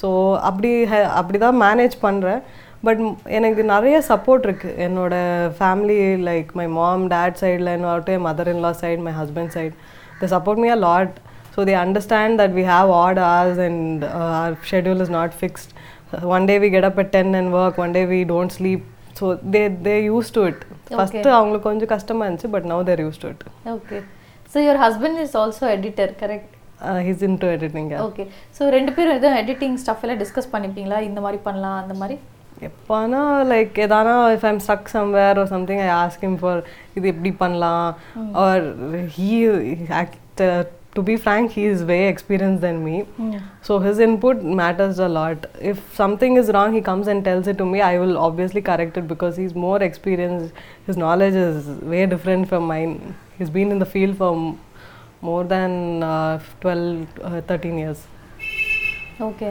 So 0.00 0.08
அப்படி 0.42 0.70
ஹ- 0.84 1.10
அப்படி 1.18 1.38
தான் 1.40 1.58
மேனேஜ் 1.60 1.94
பண்ணுறேன் 2.02 2.40
பட் 2.82 3.00
எனக்கு 3.36 3.62
நிறைய 3.70 3.96
support 4.08 4.46
இருக்குது 4.46 4.74
என்னோட 4.86 5.14
family 5.58 5.96
like 6.26 6.48
my 6.54 6.66
mom 6.74 7.04
dad 7.12 7.38
சைடில் 7.40 7.70
ஆகட்டும் 7.86 8.16
என் 8.16 8.26
mother 8.26 8.50
in law 8.52 8.72
side 8.82 9.00
my 9.06 9.14
husband 9.14 9.54
side 9.56 9.72
the 10.20 10.28
support 10.34 10.62
me 10.64 10.70
a 10.70 10.78
lot 10.82 11.14
so 11.56 11.62
they 11.68 11.76
understand 11.84 12.36
that 12.42 12.56
we 12.58 12.64
have 12.72 12.90
odd 13.02 13.20
hours 13.26 13.58
and 13.68 14.02
our 14.24 14.50
schedule 14.64 15.00
is 15.06 15.12
not 15.18 15.32
fixed. 15.44 15.70
One 16.34 16.44
day 16.50 16.56
we 16.62 16.68
get 16.74 16.86
up 16.88 16.98
at 17.02 17.08
ten 17.14 17.32
and 17.38 17.50
work 17.60 17.78
one 17.84 17.94
day 17.96 18.02
we 18.12 18.20
don't 18.32 18.54
sleep 18.56 18.84
so 19.18 19.26
they 19.54 19.62
they 19.86 19.94
use 20.10 20.28
to 20.36 20.42
it 20.50 20.60
first 20.90 21.30
அவங்களுக்கு 21.36 21.66
கொஞ்சம் 21.68 21.90
கஷ்டமாக 21.94 22.26
இருந்துச்சு 22.26 22.50
but 22.54 22.66
now 22.72 22.82
there 22.90 23.02
use 23.04 23.18
to 23.22 23.28
it 23.32 23.42
okay 23.74 23.98
so 24.52 24.58
your 24.66 24.80
husband 24.84 25.18
is 25.24 25.34
also 25.42 25.66
editor 25.76 26.12
correct 26.22 26.52
his 27.08 27.24
in 27.28 27.36
to 27.42 27.48
editing 27.56 27.88
okay 28.06 28.24
so 28.56 28.68
ரெண்டு 28.76 28.92
பேரும் 28.96 29.16
எதுவும் 29.18 29.38
editing 29.42 29.76
stuff 29.82 30.02
எல்லாம் 30.04 30.20
discuss 30.22 30.50
பண்ணிப்பீங்களா? 30.54 30.98
இந்த 31.08 31.20
மாதிரி 31.26 31.40
பண்ணலாம் 31.48 31.78
அந்த 31.82 31.94
மாதிரி? 32.00 32.16
எப்போனா 32.68 33.22
லைக் 33.52 33.78
எதானா 33.84 34.14
இஃப் 34.36 34.46
ஐம் 34.50 34.60
ஸ்டக் 34.66 34.92
சம்வேர் 34.94 35.40
ஒரு 35.42 35.50
something 35.54 35.82
I 35.86 35.90
ask 36.02 36.22
him 36.26 36.38
for 36.42 36.60
இது 36.98 37.06
எப்படி 37.14 37.32
பண்ணலாம்? 37.42 37.88
Or 38.44 38.64
he 39.16 39.30
to 40.96 41.04
be 41.06 41.16
frank 41.20 41.50
he 41.54 41.64
is 41.70 41.82
way 41.88 41.98
experience 42.08 42.60
then 42.62 42.80
me 42.84 42.96
so 43.66 43.76
his 43.82 44.00
input 44.06 44.40
matters 44.60 45.00
a 45.00 45.10
lot 45.14 45.42
if 45.70 45.82
something 45.96 46.36
is 46.40 46.50
wrong 46.56 46.74
he 46.74 46.84
comes 46.86 47.10
and 47.12 47.24
tells 47.26 47.50
it 47.52 47.60
to 47.60 47.68
me 47.70 47.80
I 47.86 47.94
will 47.98 48.16
obviously 48.24 48.62
correct 48.68 48.98
it 48.98 49.10
because 49.12 49.36
he 49.38 49.46
is 49.46 49.58
more 49.64 49.84
experience 49.86 50.44
his 50.86 51.00
knowledge 51.04 51.38
is 51.42 51.60
way 51.90 52.00
different 52.14 52.48
from 52.48 52.66
mine 52.72 52.94
he's 53.38 53.52
been 53.54 53.72
in 53.72 53.82
the 53.82 53.88
field 53.92 54.18
for 54.18 54.36
more 55.22 55.46
than 55.48 55.76
twelve 56.62 56.86
thirteen 57.48 57.78
years 57.78 58.04
okay 59.24 59.48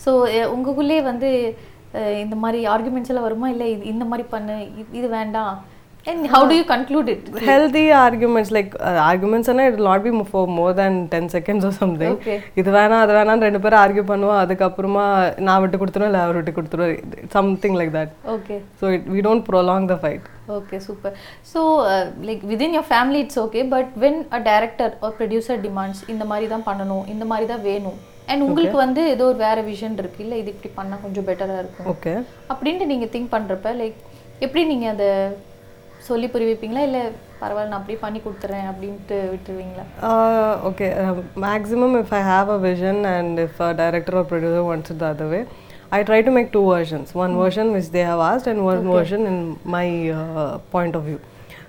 so 0.00 0.10
உங்களுக்குள்ளே 0.52 0.98
வந்து 1.04 1.28
அஹ், 1.94 2.16
இந்த 2.20 2.36
மாதிரி 2.42 2.60
arguments 2.68 3.10
எல்லாம் 3.10 3.26
வருமா? 3.26 3.48
இல்லை 3.50 3.66
இந்த 3.90 4.04
மாதிரி 4.06 4.24
பண்ணு 4.28 4.54
இது 4.92 5.06
வேண்டாம். 5.10 5.54
And 6.06 6.24
how 6.32 6.46
do 6.50 6.54
you 6.58 6.64
conclude 6.70 7.08
it 7.12 7.26
healthy 7.48 7.82
arguments 8.04 8.50
like 8.56 8.70
uh, 8.80 8.94
arguments 9.10 9.48
and 9.50 9.60
it 9.64 9.74
will 9.76 9.88
not 9.90 10.00
be 10.06 10.12
for 10.32 10.42
more 10.58 10.72
than 10.78 10.92
10 11.10 11.28
seconds 11.34 11.62
or 11.68 11.72
something. 11.78 12.14
Okay. 12.16 12.36
இது 12.60 12.70
வேணாம் 12.76 13.02
அது 13.04 13.12
வேணாம்னு 13.18 13.46
ரெண்டு 13.48 13.60
பேரும் 13.64 13.80
ஆர்கியூ 13.82 14.04
பண்ணுவோம். 14.10 14.38
அதுக்கப்புறமா 14.44 15.04
நான் 15.48 15.60
விட்டு 15.64 15.80
கொடுத்துருவேன் 15.82 16.10
இல்லை 16.12 16.22
அவர் 16.26 16.38
விட்டு 16.38 16.54
கொடுத்துருவேன் 16.56 17.04
something 17.36 17.76
like 17.80 17.92
that 17.98 18.12
okay 18.34 18.56
so 18.80 18.92
it 18.96 19.06
we 19.14 19.22
don't 19.28 19.44
prolong 19.50 19.86
the 19.92 19.96
fight 20.02 20.26
okay 20.58 20.78
super 20.88 21.14
so 21.52 21.60
like 22.30 22.42
within 22.52 22.74
your 22.78 22.88
family 22.90 23.20
it's 23.24 23.40
okay 23.44 23.62
but 23.74 23.92
when 24.04 24.18
a 24.38 24.40
director 24.50 24.94
ஒரு 25.04 25.14
ப்ரொடியூசர் 25.20 25.62
டிமாண்ட்ஸ் 25.66 26.02
இந்த 26.14 26.26
மாதிரி 26.32 26.48
தான் 26.54 26.66
பண்ணணும் 26.70 27.04
இந்த 27.14 27.26
மாதிரி 27.32 27.48
தான் 27.52 27.64
வேணும் 27.70 27.98
அண்ட் 28.30 28.44
உங்களுக்கு 28.48 28.76
வந்து 28.84 29.04
ஏதோ 29.14 29.24
ஒரு 29.30 29.40
வேற 29.46 29.58
விஷன் 29.70 29.96
இருக்கு 30.02 30.20
இல்ல 30.26 30.34
இது 30.42 30.52
இப்படி 30.54 30.72
பண்ணா 30.76 30.98
கொஞ்சம் 31.04 31.28
பெட்டரா 31.28 31.56
இருக்கும். 31.62 31.88
ஓகே 31.92 32.12
அப்படின்ட்டு 32.52 32.90
நீங்க 32.92 33.08
திங்க் 33.14 33.32
பண்றப்ப 33.36 33.72
லைக் 33.80 33.98
எப்படி 34.46 34.62
நீங்க 34.72 34.86
அதை 34.94 35.08
சொல்லி 36.06 36.26
புரிய 36.28 36.48
வைப்பீங்களா 36.50 36.82
இல்ல 36.86 36.98
பரவாயில்ல 37.40 37.70
நான் 37.70 37.78
அப்படியே 37.78 37.98
பண்ணி 38.04 38.20
கொடுத்துறேன் 38.20 38.66
அப்படின்ட்டு 38.70 39.16
விட்டுருவீங்களா 39.32 39.84
Uh, 40.10 40.52
uh, 41.02 41.12
have 42.30 42.48
a 42.48 42.60
vision 42.60 42.96
and 43.14 43.38
if 43.38 43.54
a 43.60 43.72
director 43.74 44.14
or 44.16 44.24
producer 44.24 44.62
wants 44.64 44.90
it 44.90 44.98
the 44.98 45.10
other 45.14 45.28
way, 45.28 45.42
I 45.90 46.02
try 46.02 46.20
to 46.22 46.30
make 46.30 46.48
two 46.52 46.64
versions. 46.68 47.08
One 47.16 47.34
version 47.36 47.66
which 47.72 47.88
they 47.90 48.04
have 48.10 48.22
asked 48.22 48.46
and 48.46 48.60
one 48.64 48.82
version 48.90 49.22
in 49.26 49.38
my 49.68 49.86
uh, 50.12 50.46
point 50.74 50.94
of 50.94 51.04
view. 51.04 51.20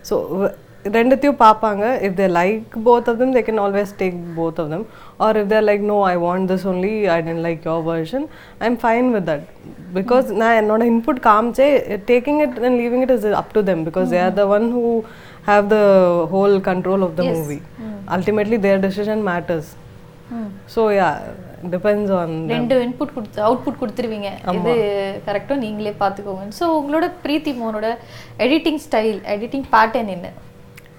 So 0.01 0.15
w- 0.35 0.53
ரெண்டுத்தையும் 0.97 1.41
பார்ப்பாங்க 1.41 1.83
if 2.05 2.15
they 2.15 2.25
like 2.37 2.63
both 2.87 3.09
of 3.09 3.19
them 3.19 3.35
they 3.35 3.43
can 3.47 3.61
always 3.65 3.91
take 3.99 4.17
both 4.39 4.57
of 4.61 4.71
them 4.73 4.85
or 5.27 5.39
if 5.41 5.49
they're 5.53 5.65
like 5.71 5.83
no 5.93 5.99
I 6.13 6.15
want 6.27 6.47
this 6.53 6.65
only 6.73 6.93
I 7.17 7.19
didn't 7.27 7.43
like 7.47 7.67
your 7.71 7.83
version 7.91 8.25
I 8.63 8.67
am 8.71 8.79
fine 8.85 9.11
with 9.17 9.27
that 9.31 9.45
because 9.99 10.33
நான் 10.43 10.57
என்னோட 10.61 10.83
input 10.93 11.21
காமிச்சே 11.29 11.69
taking 12.13 12.41
it 12.47 12.57
and 12.67 12.77
leaving 12.83 13.05
it 13.07 13.15
is 13.17 13.27
up 13.43 13.53
to 13.59 13.63
them 13.71 13.83
because 13.89 14.09
they 14.15 14.21
are 14.29 14.35
the 14.41 14.45
one 14.57 14.67
who 14.77 14.85
have 15.47 15.65
the 15.71 15.85
whole 16.31 16.53
control 16.67 17.01
of 17.05 17.09
the 17.17 17.23
movie. 17.31 17.57
Ultimately, 18.15 18.57
their 18.65 18.77
decision 18.85 19.17
matters. 19.29 19.65
So 20.73 20.81
yeah, 20.97 21.15
depends 21.73 22.09
on 22.19 22.29
them. 22.29 22.53
ரெண்டு 22.55 22.75
input 22.85 23.11
கொடுத்து 23.15 23.41
output 23.47 23.79
கொடுத்துருவீங்க. 23.81 24.29
இது 24.59 24.73
கரெக்டாக 25.27 25.57
நீங்களே 25.65 25.93
பார்த்துக்கோங்க 26.03 26.45
so 26.59 26.67
உங்களோட 26.79 27.07
பிரீத்தி 27.25 27.53
மோனோட 27.61 27.89
editing 28.45 28.81
style 28.85 29.19
editing 29.35 29.67
pattern 29.75 30.13
என்ன? 30.15 30.29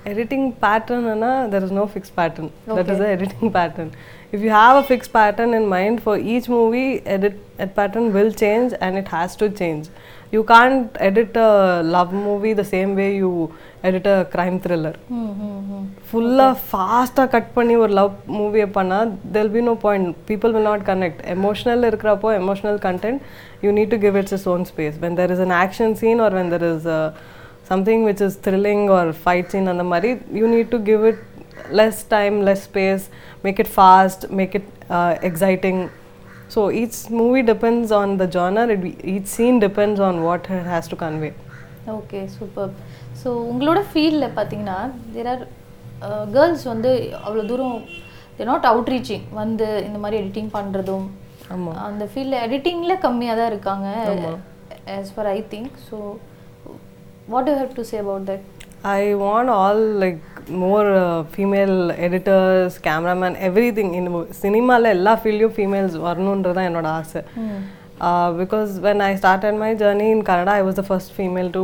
Editing 0.06 0.52
pattern, 0.54 1.06
Anna, 1.06 1.48
there 1.50 1.64
is 1.64 1.70
no 1.70 1.86
fixed 1.86 2.14
pattern. 2.14 2.52
That 2.66 2.88
is 2.88 2.98
the 2.98 3.08
editing 3.08 3.50
pattern. 3.50 3.92
If 4.32 4.40
you 4.42 4.50
have 4.50 4.76
a 4.76 4.82
fixed 4.82 5.12
pattern 5.12 5.54
in 5.54 5.66
mind 5.66 6.02
for 6.02 6.18
each 6.18 6.46
movie, 6.48 7.00
edit, 7.06 7.36
edit 7.58 7.74
pattern 7.74 8.12
will 8.12 8.30
change 8.32 8.74
and 8.82 8.98
it 8.98 9.08
has 9.08 9.34
to 9.36 9.48
change. 9.50 9.88
You 10.30 10.42
can't 10.44 10.94
edit 11.00 11.34
a 11.36 11.82
love 11.82 12.12
movie 12.12 12.52
the 12.52 12.64
same 12.66 12.94
way 12.96 13.16
you 13.16 13.30
edit 13.82 14.06
a 14.06 14.28
crime 14.34 14.58
thriller. 14.64 14.94
ஃபுல்லாக 16.08 16.54
ஃபாஸ்ட்டாக 16.68 17.26
cut 17.34 17.50
பண்ணி 17.56 17.74
ஒரு 17.84 17.92
love 17.98 18.12
மூவியை 18.38 18.66
பண்ணால் 18.76 19.12
there'll 19.36 19.52
be 19.54 19.62
no 19.68 19.74
point 19.84 20.08
people 20.28 20.52
will 20.56 20.68
not 20.70 20.84
connect 20.90 21.22
emotional 21.36 21.86
இருக்கிறப்போ 21.90 22.30
emotional 22.40 22.78
content 22.86 23.22
you 23.64 23.70
need 23.78 23.92
to 23.94 23.98
give 24.04 24.18
it's 24.20 24.36
is 24.38 24.46
own 24.54 24.66
space 24.72 24.98
when 25.04 25.16
there 25.20 25.32
is 25.36 25.42
an 25.46 25.54
action 25.64 25.94
scene 26.02 26.20
or 26.26 26.36
when 26.40 26.52
there 26.54 26.66
is 26.72 26.88
something 27.70 28.04
which 28.08 28.22
is 28.26 28.38
thrilling 28.46 28.86
or 28.98 29.10
fight 29.22 29.50
scene 29.52 29.70
அந்த 29.74 29.84
மாதிரி 29.92 30.10
you 30.40 30.46
need 30.54 30.72
to 30.74 30.80
give 30.90 31.04
it 31.10 31.22
less 31.80 32.00
time 32.14 32.36
less 32.48 32.64
space 32.70 33.04
make 33.44 33.60
it 33.64 33.72
fast 33.76 34.24
make 34.40 34.54
it 34.60 34.70
exciting 35.30 35.80
so 36.54 36.62
each 36.80 36.98
movie 37.20 37.42
depends 37.52 37.92
on 38.00 38.12
the 38.22 38.26
genre 38.36 38.72
it 38.74 38.84
each 39.14 39.30
scene 39.36 39.58
depends 39.66 40.02
on 40.08 40.20
what 40.26 40.48
has 40.70 40.90
to 40.92 40.98
convey 41.04 41.30
okay 41.94 42.20
super 42.36 42.70
so 43.22 43.28
உங்களோட 43.50 43.80
ஃபீல்டில் 43.90 44.34
பார்த்தீங்கன்னா 44.38 44.78
there 45.14 45.30
are 45.34 45.44
girls 46.36 46.64
வந்து 46.72 46.90
அவ்வளோ 47.26 47.44
தூரம் 47.50 47.76
they 48.38 48.46
not 48.50 48.68
out 48.70 48.90
reaching 48.94 49.26
வந்து 49.42 49.66
இந்த 49.88 49.98
மாதிரி 50.04 50.18
editing 50.22 50.50
பண்ணுறதும் 50.56 51.06
ஆமாம் 51.54 51.78
அந்த 51.86 52.04
ஃபீல்டில் 52.12 52.42
எடிட்டிங்கில் 52.46 53.02
கம்மியாக 53.04 53.38
தான் 53.40 53.52
இருக்காங்க 53.52 53.88
as 54.94 55.08
far 55.16 55.26
I 55.30 55.38
think 55.52 55.74
so 55.88 55.98
what 57.32 57.48
you 57.50 57.54
have 57.60 57.74
to 57.76 57.84
say 57.90 57.98
about 58.04 58.26
that 58.30 58.44
I 58.94 59.04
want 59.16 59.48
all 59.50 59.78
like 60.00 60.24
more 60.62 60.88
uh, 60.94 61.20
female 61.34 61.76
editors, 62.06 62.72
cameraman, 62.86 63.32
everything. 63.48 63.88
In 63.98 64.06
சினிமாவில் 64.42 64.88
எல்லா 64.96 65.12
ஃபீல்டையும் 65.20 65.54
ஃபீமேல்ஸ் 65.56 65.94
வரணுன்றது 66.06 66.56
தான் 66.58 66.68
என்னோட 66.70 66.88
ஆசை. 66.98 67.20
Because 68.40 68.70
when 68.86 69.02
I 69.06 69.12
started 69.20 69.58
my 69.62 69.70
journey 69.82 70.08
in 70.14 70.22
Kannada 70.28 70.54
I 70.60 70.64
was 70.68 70.78
the 70.80 70.84
first 70.88 71.12
female 71.16 71.48
to 71.56 71.62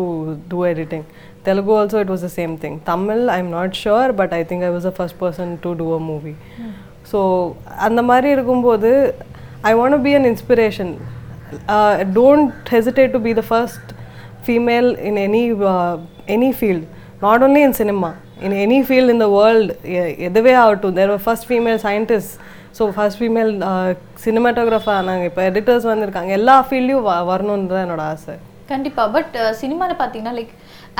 do 0.52 0.58
editing 0.70 1.04
Telugu 1.48 1.74
also 1.80 2.00
it 2.04 2.12
was 2.14 2.24
the 2.28 2.32
same 2.38 2.54
thing 2.64 2.78
Tamil 2.90 3.22
I 3.34 3.38
am 3.44 3.52
not 3.58 3.76
sure 3.82 4.14
but 4.20 4.34
I 4.38 4.42
think 4.50 4.66
I 4.68 4.72
was 4.76 4.88
the 4.90 4.94
first 4.98 5.18
person 5.22 5.52
to 5.64 5.72
do 5.80 5.88
a 5.98 6.02
movie 6.10 6.34
so 7.12 7.20
அந்த 7.88 8.02
மாதிரி 8.10 8.30
இருக்கும்போது 8.36 8.90
I 9.70 9.74
want 9.80 10.02
be 10.08 10.14
an 10.20 10.28
inspiration 10.32 10.92
don't 12.18 12.52
hesitate 12.76 13.14
to 13.16 13.22
be 13.28 13.34
the 13.40 13.44
first 13.50 13.90
female 14.48 14.90
in 15.08 15.16
any 15.26 15.44
uh, 15.72 15.94
any 16.36 16.50
field 16.60 16.82
not 17.26 17.40
only 17.46 17.62
in 17.68 17.72
cinema 17.80 18.10
in 18.46 18.52
any 18.66 18.78
field 18.88 19.08
in 19.14 19.18
the 19.24 19.30
world 19.38 19.68
e, 19.94 19.96
எதுவே 20.28 20.52
ஆகட்டும். 20.62 20.94
There 20.98 21.12
first 21.24 21.46
female 21.48 21.80
scientist 21.86 22.34
so 22.78 22.82
first 22.96 23.18
female 23.20 23.50
cinematographer 24.26 25.08
நாங்கள் 25.08 25.28
இப்போ 25.30 25.42
editors 25.50 25.86
வந்திருக்காங்க. 25.92 26.30
எல்லா 26.40 26.56
ஃபீல்டையும் 26.68 27.04
வ 27.08 27.12
தான் 27.72 27.82
என்னோட 27.84 28.02
ஆசை. 28.12 28.36
கண்டிப்பாக 28.72 29.08
பட் 29.16 29.34
சினிமாவில் 29.60 29.96
uh, 29.96 30.00
பார்த்தீங்கன்னா 30.02 30.34
லைக் 30.38 30.52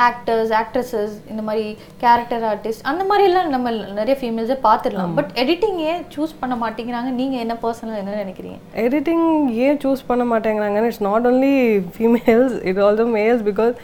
ஆக்டர்ஸ் 0.09 0.52
ஆக்ட்ரஸஸ் 0.61 1.14
இந்த 1.30 1.42
மாதிரி 1.42 1.78
கேரக்டர் 2.02 2.44
ஆர்டிஸ்ட் 2.50 2.85
அந்த 2.90 3.04
மாதிரி 3.04 3.25
எல்லாம் 3.28 3.49
நம்ம 3.49 3.70
நிறைய 3.70 4.16
ஃபீமேல்ஸை 4.20 4.56
பார்த்துடலாம். 4.66 5.14
பட் 5.14 5.32
எடிட்டிங் 5.35 5.80
ஏன் 5.92 6.02
சூஸ் 6.16 6.35
பண்ண 6.40 6.56
மாட்டேங்கிறாங்க? 6.62 7.11
நீங்க 7.20 7.37
என்ன 7.44 7.56
பர்சனல் 7.62 8.00
என்ன 8.02 8.18
நினைக்கிறீங்க? 8.23 8.59
எடிட்டிங் 8.85 9.26
ஏன் 9.64 9.80
சூஸ் 9.85 10.06
பண்ண 10.06 10.25
மாட்டேங்கிறாங்கன்னு 10.32 10.90
it's 10.90 11.06
not 11.09 11.26
only 11.26 11.54
females 11.97 12.54
it 12.64 12.80
also 12.87 13.06
males 13.18 13.44
because 13.50 13.75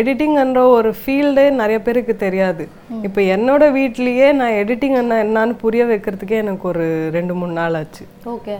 எடிட்டிங்ன்ற 0.00 0.60
ஒரு 0.76 0.94
ஃபீல்டே 1.00 1.50
நிறைய 1.50 1.78
பேருக்கு 1.86 2.16
தெரியாது. 2.16 2.68
இப்போ 3.02 3.20
என்னோட 3.20 3.64
வீட்லேயே 3.78 4.32
நான் 4.32 4.58
எடிட்டிங் 4.62 4.96
என்னன்னு 5.02 5.56
புரிய 5.64 5.84
வைக்கிறதுக்கே 5.84 6.36
எனக்கு 6.44 6.68
ஒரு 6.68 7.10
ரெண்டு 7.12 7.34
மூணு 7.34 7.52
நாள் 7.52 7.74
ஆச்சு. 7.74 8.06
Okay 8.24 8.56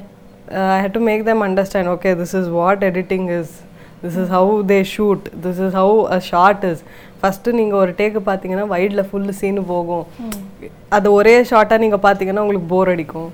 uh, 0.51 0.69
I 0.75 0.81
had 0.83 0.95
to 0.95 1.01
make 1.01 1.25
them 1.25 1.43
understand 1.43 1.87
okay, 1.95 2.15
this 2.15 2.35
is 2.35 2.49
what 2.49 2.83
editing 2.83 3.29
this 4.03 4.17
is 4.23 4.29
how 4.37 4.47
they 4.71 4.83
shoot, 4.95 5.21
this 5.45 5.59
is 5.67 5.73
how 5.81 5.91
a 6.17 6.21
shot 6.31 6.65
is. 6.73 6.81
First 7.21 7.55
நீங்கள் 7.59 7.81
ஒரு 7.83 7.93
டேக்கு 7.99 8.21
பார்த்தீங்கன்னா 8.27 8.65
வைடில் 8.73 9.07
ஃபுல்லு 9.07 9.33
சீனு 9.39 9.63
போகும். 9.71 10.05
அது 10.97 11.07
ஒரே 11.19 11.33
ஷார்ட்டாக 11.51 11.83
நீங்கள் 11.85 12.03
பார்த்தீங்கன்னா 12.05 12.43
உங்களுக்கு 12.45 12.69
போர் 12.73 12.91
அடிக்கும். 12.93 13.31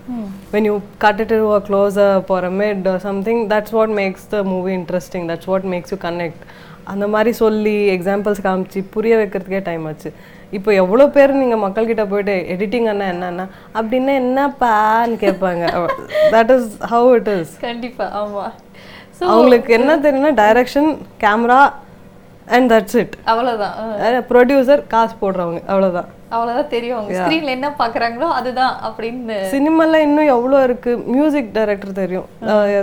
When 0.52 0.68
you 0.68 0.76
cut 1.04 1.20
it 1.24 1.34
to 1.34 1.50
close 1.66 1.98
போகிற 2.30 2.50
mid 2.60 2.88
something 3.06 3.42
that's 3.52 3.74
what 3.78 3.94
makes 4.00 4.24
the 4.34 4.40
movie 4.52 4.72
interesting 4.80 5.26
that's 5.32 5.50
what 5.52 5.68
makes 5.74 5.92
you 5.94 5.98
connect 6.06 6.44
அந்த 6.92 7.04
மாதிரி 7.14 7.30
சொல்லி 7.42 7.76
எக்ஸாம்பிள்ஸ் 7.96 8.42
காமிச்சு 8.46 8.80
புரிய 8.94 9.14
வைக்கிறதுக்கே 9.20 9.62
டைம் 9.68 9.84
ஆச்சு. 9.90 10.10
இப்போ 10.56 10.70
எவ்வளோ 10.80 11.04
பேர் 11.14 11.38
நீங்கள் 11.42 11.62
மக்கள்கிட்ட 11.66 12.02
போயிட்டு 12.10 12.34
எடிட்டிங் 12.54 12.88
அண்ணா 12.90 13.06
என்னன்னா 13.14 13.46
அப்படின்னா 13.78 14.12
என்னப்பான்னு 14.24 15.16
கேட்பாங்க. 15.24 15.64
That 16.34 16.52
is 16.56 16.68
how 16.92 17.08
it 17.20 17.32
is 17.38 17.54
கண்டிப்பா 17.68 18.06
ஆமா. 18.22 18.44
ஸோ 18.72 18.73
அவங்களுக்கு 19.20 19.72
என்ன 19.72 19.96
தெரியும்னா 19.96 20.32
direction 20.42 20.88
camera 21.20 21.60
and 22.56 22.68
that's 22.72 22.98
it 23.02 23.14
அவ்வளோதான் 23.32 24.26
ப்ரொடியூசர் 24.32 24.82
காசு 24.94 25.16
போடுறவங்க 25.22 25.62
அவ்வளோதான் 25.72 26.10
அவ்வளோதான் 26.34 26.70
தெரியும். 26.74 26.96
அவங்க 26.98 27.18
ஸ்க்ரீன்ல 27.18 27.50
என்ன 27.56 27.68
பார்க்குறாங்களோ 27.80 28.28
அதுதான் 28.36 28.72
அப்படின்னு. 28.86 29.36
சினிமால 29.52 29.98
இன்னும் 30.06 30.30
எவ்வளோ 30.36 30.62
இருக்கு? 30.68 30.92
மியூசிக் 31.14 31.50
டைரக்டர் 31.56 31.98
தெரியும். 32.00 32.26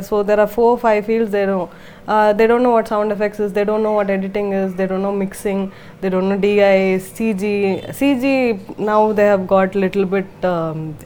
So 0.09 0.17
there 0.29 0.41
are 0.43 0.51
four 0.53 0.77
five 0.83 1.01
fields 1.07 1.33
தெரியும் 1.37 1.67
they 2.37 2.45
don't 2.49 2.65
know 2.67 2.71
what 2.75 2.91
sound 2.91 3.13
effects 3.15 3.41
is 3.45 3.53
they 3.57 3.63
don't 3.69 3.87
know 3.87 3.91
what 3.97 4.13
editing 4.17 4.51
is 4.59 4.75
they 4.79 4.85
don't 4.91 5.07
know 5.07 5.11
mixing 5.23 5.63
they 6.03 6.11
don't 6.13 6.31
know 6.33 6.37
DI 6.45 6.71
CG 7.17 7.53
CG 7.99 8.35
now 8.91 9.07
they 9.19 9.25
have 9.33 9.45
got 9.55 9.75
little 9.83 10.07
bit 10.15 10.47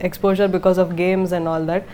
exposure 0.10 0.52
because 0.58 0.80
of 0.86 0.94
games 1.02 1.34
and 1.40 1.50
all 1.54 1.68
that 1.72 1.88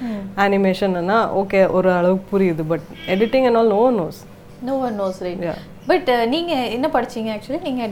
அனிமேஷன்னா 0.48 1.20
okay 1.44 1.62
ஒரு 1.80 1.92
அளவுக்கு 2.00 2.28
புரியுது 2.36 2.66
but 2.74 2.86
editing 3.16 3.48
and 3.50 3.60
all 3.62 3.74
no 3.78 3.84
knows 4.02 4.22
no 4.68 4.76
one 4.88 4.98
knows 5.02 5.20
right. 5.26 5.48
But 5.90 6.10
நீங்க 6.34 6.54
என்ன 6.76 6.88
படிச்சீங்க 6.96 7.32
actually 7.36 7.62
நீங்க 7.70 7.90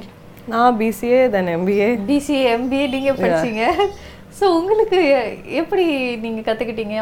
நான் 0.53 0.77
BCA 0.83 1.23
then 1.33 1.49
MBA 1.55 1.89
BCA 2.11 2.45
MBA 2.57 2.85
நீங்க 2.93 3.11
படிச்சீங்க. 3.23 3.63
ஸோ 4.38 4.47
உங்களுக்கு 4.57 4.99
எப்படி 5.61 5.85
நீங்க 6.23 6.41
கத்துக்கிட்டீங்க? 6.47 6.95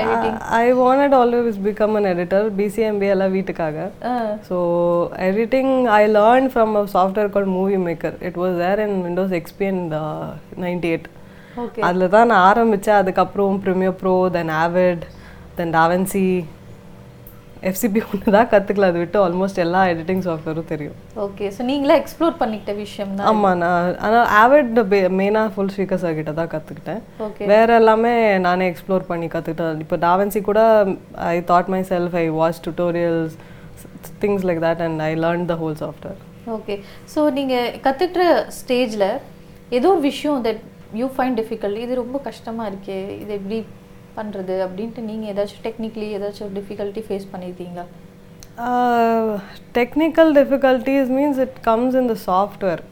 Editing 0.00 0.36
I 0.58 0.66
wanted 0.80 1.14
always 1.18 1.58
become 1.66 1.96
an 1.98 2.08
editor 2.10 2.46
BC MBA 2.58 3.12
எல்லாம் 3.14 3.34
வீட்டுக்காக. 3.36 3.86
So 4.48 4.56
editing 5.28 5.72
I 6.00 6.02
learn 6.18 6.48
from 6.54 6.74
a 6.80 6.84
software 6.96 7.32
call 7.36 7.48
Movie 7.58 7.78
Maker 7.86 8.16
it 8.28 8.38
was 8.42 8.56
there 8.64 8.82
in 8.86 8.98
Windows 9.06 9.34
XP 9.40 9.66
and 9.72 9.94
ninety 10.64 10.90
eight 10.92 11.08
அதில் 11.88 12.12
தான் 12.16 12.30
நான் 12.32 12.46
ஆரம்பித்தேன் 12.50 13.00
அதுக்கப்புறம் 13.02 13.60
Premiere 13.64 13.98
Pro 14.02 14.14
then 14.38 14.52
Avid 14.64 15.04
then 15.58 15.74
DaVinci 15.78 16.26
FCP 17.68 18.00
ஒன்று 18.06 18.34
தான் 18.34 18.48
கற்றுக்கல 18.50 18.88
அது 18.90 18.98
விட்டு 19.02 19.18
ஆல்மோஸ்ட் 19.22 19.60
எல்லா 19.62 19.80
எடிட்டிங் 19.92 20.22
சாஃப்ட்வேரும் 20.26 20.68
தெரியும். 20.70 20.96
ஓகே 21.24 21.46
ஸோ 21.54 21.62
நீங்களே 21.70 21.94
எக்ஸ்ப்ளோர் 22.00 22.36
பண்ணிக்கிட்ட 22.40 22.74
விஷயம் 22.78 23.14
தான் 23.18 23.28
ஆமாம் 23.30 23.58
நான் 23.62 23.96
ஆனால் 24.06 24.26
ஆவிட் 24.40 24.78
மெயினாக 25.18 25.48
ஃபுல் 25.54 25.72
ஸ்பீக்கர் 25.74 26.02
சார் 26.02 26.18
கிட்ட 26.18 26.34
தான் 26.34 26.52
கற்றுக்கிட்டேன் 26.52 27.00
ஓகே 27.26 27.46
வேற 27.52 27.68
எல்லாமே 27.80 28.12
நானே 28.46 28.66
எக்ஸ்ப்ளோர் 28.70 29.08
பண்ணி 29.10 29.28
கற்றுக்கிட்டேன் 29.28 29.82
இப்போ 29.84 29.98
டாவன்சி 30.04 30.42
கூட 30.48 30.60
I 31.28 31.36
taught 31.50 31.72
myself 31.90 32.16
I 32.16 32.26
watch 32.38 32.60
tutorials 32.66 33.36
things 34.20 34.46
like 34.48 34.62
that 34.64 34.84
and 34.86 35.02
I 35.02 35.12
learn 35.24 35.46
the 35.46 35.56
whole 35.62 35.78
software 35.82 36.20
okay 36.56 36.76
so 37.14 37.22
நீங்கள் 37.38 37.72
கற்றுக்கிற 37.86 38.24
ஸ்டேஜில் 38.58 39.08
ஏதோ 39.72 39.88
ஒரு 39.94 40.02
விஷயம் 40.04 40.44
தட் 40.44 40.62
யூ 40.94 41.08
ஃபைண்ட் 41.14 41.38
டிஃபிகல்ட் 41.40 41.82
இது 41.84 41.94
ரொம்ப 41.96 42.18
கஷ்டமாக 42.26 42.70
இருக்கே 42.70 43.00
இது 43.22 43.32
எப்படி 43.36 43.58
பண்ணுறது 44.16 44.56
அப்படின்ட்டு 44.64 45.02
நீங்கள் 45.02 45.30
ஏதாச்சும் 45.32 45.64
டெக்னிக்கலி 45.64 46.08
ஏதாச்சும் 46.16 46.52
டிஃபிகல்ட்டி 46.54 47.02
ஃபேஸ் 47.06 47.26
பண்ணியிருக்கீங்களா 47.32 47.86
technical 49.72 50.30
difficulties 50.34 51.10
means 51.10 51.40
it 51.40 51.58
comes 51.62 51.96
in 51.96 52.10
the 52.12 52.16
software 52.26 52.82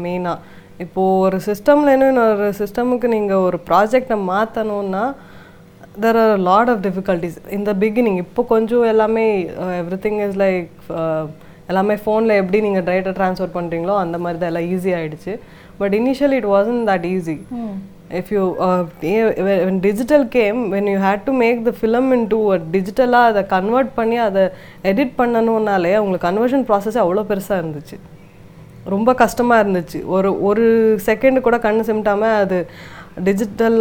மெயினாக 0.00 0.40
இப்போது 0.78 1.20
ஒரு 1.20 1.38
சிஸ்டம்லேருந்து 1.46 2.10
இன்னொரு 2.12 2.48
சிஸ்டமுக்கு 2.58 3.08
நீங்கள் 3.08 3.44
ஒரு 3.46 3.58
ப்ராஜெக்டை 3.68 4.16
மாற்றணுன்னா 4.30 5.04
there 6.04 6.18
are 6.24 6.36
lot 6.40 6.70
of 6.70 6.82
difficulties 6.86 7.38
இந்த 7.50 7.72
பிகினிங் 7.82 8.20
இப்போ 8.24 8.42
கொஞ்சம் 8.44 8.84
எல்லாமே 8.84 9.24
எவ்ரி 9.80 9.98
திங் 10.06 10.20
இஸ் 10.26 10.38
லைக் 10.42 10.70
எல்லாமே 11.68 11.94
ஃபோனில் 12.02 12.38
எப்படி 12.40 12.58
நீங்கள் 12.60 12.86
டேட்டா 12.88 13.12
ட்ரான்ஸ்ஃபர் 13.18 13.54
பண்ணுறீங்களோ 13.54 13.94
அந்த 13.96 14.16
மாதிரி 14.18 14.38
தான் 14.38 14.50
எல்லாம் 14.52 14.68
ஈஸி 14.72 14.90
ஆகிடுச்சு 14.94 15.34
but 15.78 15.94
initially 15.94 16.38
it 16.40 16.50
wasn't 16.54 16.80
that 16.90 17.06
easy 17.06 17.36
if 18.10 18.30
you 18.30 18.56
uh, 18.60 18.86
yeah, 19.00 19.28
when 19.46 19.60
when 19.66 19.80
digital 19.80 20.26
came 20.26 20.70
when 20.70 20.86
you 20.86 20.98
had 20.98 21.24
to 21.26 21.32
make 21.32 21.64
the 21.64 21.72
film 21.72 22.12
into 22.12 22.38
a 22.52 22.58
அதை 23.28 23.42
கன்வெர்ட் 23.54 23.92
பண்ணி 23.94 24.16
அதை 24.16 24.42
எடிட் 24.90 25.14
பண்ணணுன்னாலே 25.20 25.94
உங்களுக்கு 26.02 26.28
கன்வர்ஷன் 26.28 26.66
ப்ராசஸ் 26.70 26.98
அவ்வளோ 27.04 27.24
பெருசாக 27.30 27.60
இருந்துச்சு. 27.62 27.98
ரொம்ப 28.94 29.14
கஷ்டமாக 29.14 29.62
இருந்துச்சு. 29.62 29.98
ஒரு 30.14 30.30
ஒரு 30.48 30.64
செகண்டு 31.06 31.40
கூட 31.40 31.56
கண்ணு 31.66 31.84
சிமிட்டாமல் 31.90 32.36
அது 32.42 32.58
டிஜிட்டல் 33.28 33.78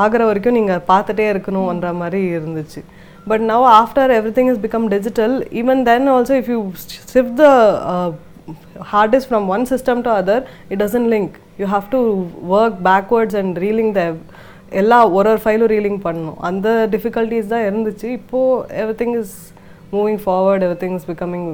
ஆகிற 0.00 0.24
வரைக்கும் 0.30 0.58
நீங்கள் 0.58 0.84
பார்த்துட்டே 0.88 1.26
இருக்கணும்ன்ற 1.34 1.92
மாதிரி 2.00 2.20
இருந்துச்சு. 2.38 2.82
But 3.30 3.44
now 3.52 3.66
after 3.80 4.12
everything 4.38 4.50
is 4.52 4.62
become 4.66 4.86
digital 4.94 5.36
even 5.60 5.82
then 5.88 6.10
also 6.14 6.36
if 6.42 6.50
you 6.54 6.60
shift 7.14 7.40
the 7.42 7.48
hard 8.92 9.10
disk 9.14 9.28
from 9.32 9.46
one 9.54 9.64
system 9.72 10.02
to 10.06 10.10
other 10.20 10.38
it 10.70 10.78
doesn't 10.82 11.08
link. 11.14 11.30
You 11.60 11.66
have 11.66 11.86
to 11.94 12.00
work 12.54 12.74
backwards 12.90 13.34
and 13.42 13.58
reeling 13.64 13.92
the 13.98 14.06
எல்லா 14.80 14.98
ஒரு 15.16 15.28
ஒரு 15.30 15.40
ஃபைலும் 15.44 15.70
reeling 15.72 15.98
பண்ணணும். 16.04 16.36
அந்த 16.48 16.68
difficulties 16.92 17.50
தான் 17.54 17.64
இருந்துச்சு. 17.68 18.06
இப்போது 18.18 18.78
everything 19.00 19.16
is 19.22 19.34
moving 19.96 20.20
forward 20.24 20.62
everything 20.82 20.94
is 20.98 21.08
becoming 21.10 21.48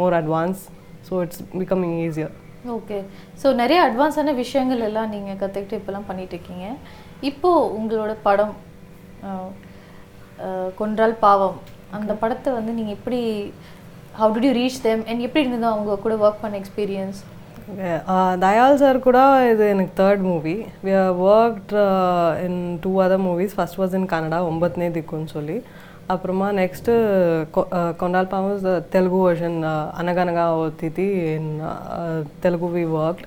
more 0.00 0.14
advance 0.18 0.60
so 1.08 1.22
it's 1.24 1.42
becoming 1.60 1.96
easier 2.04 2.34
okay 2.76 2.98
so 3.42 3.48
நிறைய 3.62 3.78
அட்வான்ஸான 3.88 4.34
விஷயங்கள் 4.42 4.84
எல்லாம் 4.88 5.10
நீங்கள் 5.14 5.38
கற்றுக்கிட்டு 5.42 5.80
இப்போலாம் 5.80 6.08
பண்ணிட்டு 6.10 6.34
இருக்கீங்க 6.36 6.66
இப்போது 7.30 7.68
உங்களோட 7.78 8.12
படம் 8.28 8.54
கொன்றால் 10.80 11.16
பாவம் 11.26 11.58
அந்த 11.98 12.12
படத்தை 12.22 12.50
வந்து 12.58 12.72
நீங்கள் 12.78 12.96
எப்படி 12.98 13.20
how 14.14 14.32
do 14.34 14.46
you 14.46 14.52
reach 14.52 14.80
them 14.82 15.02
and 15.08 15.22
எப்படி 15.26 15.42
இருந்தது 15.44 15.66
அவங்க 15.72 15.98
கூட 16.04 16.14
ஒர்க் 16.24 16.42
பண்ண 16.42 16.56
எக்ஸ்பீரியன்ஸ் 16.62 17.20
தயால் 18.44 18.80
சார் 18.82 18.98
கூட 18.98 19.18
இது 19.50 19.64
எனக்கு 19.74 19.92
third 20.02 20.22
movie 20.30 20.54
we 20.86 20.92
worked 21.28 21.74
in 22.46 22.58
two 22.84 22.92
other 23.02 23.22
movies 23.26 23.54
first 23.56 23.78
was 23.80 23.94
in 23.98 24.08
Kannada 24.12 24.38
ஒம்பத்னே 24.50 24.88
திக்குன்னு 24.96 25.34
சொல்லி. 25.36 25.56
அப்புறமா 26.12 26.46
நெக்ஸ்ட்டு 26.52 26.92
கொண்டால் 27.96 28.30
பாவஸ் 28.32 28.64
தெலுங்கு 28.94 29.20
வெர்ஷன் 29.26 29.58
அனகனகா 30.00 30.46
திதி 30.80 31.06
in 31.34 31.50
Telugu 32.44 32.70
we 32.76 32.84
worked 33.02 33.26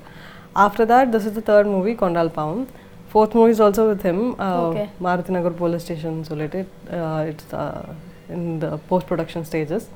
after 0.66 0.90
that 0.92 1.12
this 1.14 1.28
is 1.30 1.38
the 1.38 1.44
third 1.52 1.72
movie 1.76 1.94
கொண்டால் 2.04 2.34
பாவம் 2.40 2.64
fourth 3.12 3.38
movie 3.40 3.52
is 3.56 3.64
also 3.66 3.84
with 3.90 4.06
him. 4.10 4.24
Maruthi 5.06 5.34
Nagar 5.38 5.60
police 5.62 5.86
station 5.86 6.20
சொல்லிட்டு 6.32 6.60
it's 7.32 7.50
in 8.38 8.48
the 8.64 8.70
post 8.90 9.10
production 9.12 9.48
stages 9.50 9.88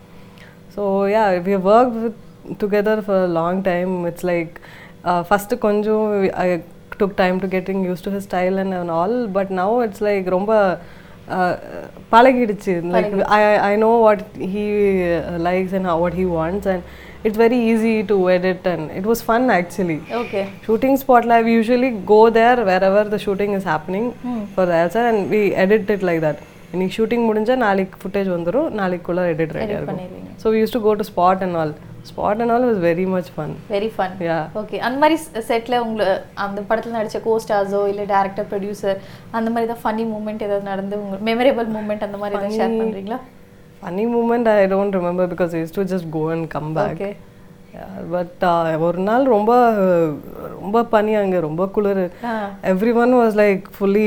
So 0.76 1.04
yeah, 1.06 1.38
we 1.38 1.52
have 1.52 1.64
worked 1.64 1.96
with, 2.04 2.58
together 2.58 3.02
for 3.02 3.24
a 3.24 3.28
long 3.28 3.62
time. 3.62 4.06
It's 4.06 4.24
like 4.32 4.60
uh, 5.04 5.22
first 5.30 5.52
கொஞ்சம் 5.64 6.04
I 6.46 6.62
took 7.00 7.12
time 7.16 7.36
to 7.42 7.46
getting 7.56 7.78
used 7.90 8.04
to 8.06 8.10
his 8.16 8.24
style 8.24 8.58
and, 8.62 8.72
and 8.80 8.90
all, 8.90 9.14
but 9.36 9.50
now 9.62 9.70
it's 9.86 10.00
like 10.08 10.26
ரொம்ப 10.36 10.52
uh, 11.36 11.54
பழகிடுச்சு 12.12 12.72
like 12.94 13.12
I 13.38 13.42
I 13.70 13.76
know 13.82 13.94
what 14.06 14.20
he 14.54 14.66
uh, 15.14 15.38
likes 15.48 15.72
and 15.76 15.84
how, 15.88 15.96
what 16.04 16.14
he 16.20 16.24
wants 16.36 16.66
and 16.72 16.82
it's 17.26 17.38
very 17.44 17.58
easy 17.70 17.94
to 18.10 18.16
edit 18.36 18.62
and 18.72 18.90
it 19.00 19.04
was 19.10 19.20
fun 19.28 19.42
actually. 19.58 19.98
Okay 20.20 20.40
Shooting 20.66 20.96
spot 21.02 21.24
live 21.32 21.48
usually 21.60 21.90
go 22.14 22.22
there 22.38 22.56
wherever 22.70 23.02
the 23.12 23.20
shooting 23.24 23.52
is 23.58 23.64
happening 23.72 24.06
for 24.54 24.64
the 24.70 24.76
answer 24.84 25.04
and 25.10 25.30
we 25.34 25.42
edit 25.64 25.90
it 25.96 26.02
like 26.10 26.20
that. 26.26 26.40
இன்னைக்கு 26.73 26.93
shooting 26.97 27.25
முடிஞ்சா 27.27 27.55
நாளைக்கு 27.63 27.97
footage 28.01 28.29
வந்துடும் 28.33 28.71
நாளைக்குள்ள 28.79 29.21
edit 29.31 29.53
ரெடியாக 29.57 29.77
இருக்கும். 29.79 29.99
So 30.41 30.47
use 30.57 30.73
to 30.75 30.79
go 30.85 30.93
to 30.99 31.05
spot 31.09 31.43
and 31.45 31.57
all 31.61 31.71
spot 32.09 32.41
and 32.43 32.53
all 32.55 32.65
was 32.67 32.81
very 32.85 33.05
much 33.13 33.29
fun 33.35 33.53
very 33.73 33.89
fun 33.95 34.13
yeah 34.27 34.37
okay 34.61 34.77
அந்த 34.87 34.97
மாதிரி 35.03 35.15
settle 35.49 35.77
உங்களை 35.83 36.07
அந்த 36.45 36.59
படத்தில் 36.69 36.97
நடித்த 36.97 37.21
கோஸ்டார்ஸோ 37.25 37.81
இல்லை 37.91 38.05
டேரக்டர் 38.13 38.47
ப்ரொடியூசர் 38.51 38.99
அந்த 39.31 39.47
மாதிரி 39.49 39.69
தான் 39.71 39.81
ஃபன்னி 39.83 40.05
மூமெண்ட் 40.13 40.45
ஏதாவது 40.47 40.69
நடந்து 40.71 40.97
உங்க 41.03 41.17
மெமரபிள் 41.29 41.69
மூமெண்ட் 41.77 42.05
அந்த 42.07 42.19
மாதிரி 42.23 42.37
ஏதாவது 42.37 42.59
ஷேர் 42.59 42.77
பண்ணுறீங்களா 42.81 43.19
funny 43.81 44.05
moment 44.13 44.49
I 44.53 44.59
don't 44.73 44.97
remember 44.99 45.31
because 45.33 45.55
use 45.59 45.75
to 45.75 45.85
just 45.91 46.09
go 46.15 46.23
and 46.35 46.47
come 46.55 46.69
back 46.77 47.03
but 48.13 48.43
ஒரு 48.87 48.99
நாள் 49.07 49.23
ரொம்ப 49.33 49.51
ரொம்ப 50.55 50.83
பனி 50.93 51.13
அங்கே 51.21 51.39
ரொம்ப 51.45 51.63
குளிர். 51.75 52.01
Everyone 53.03 53.13
was 53.19 53.35
like 53.41 53.63
fully 53.75 54.05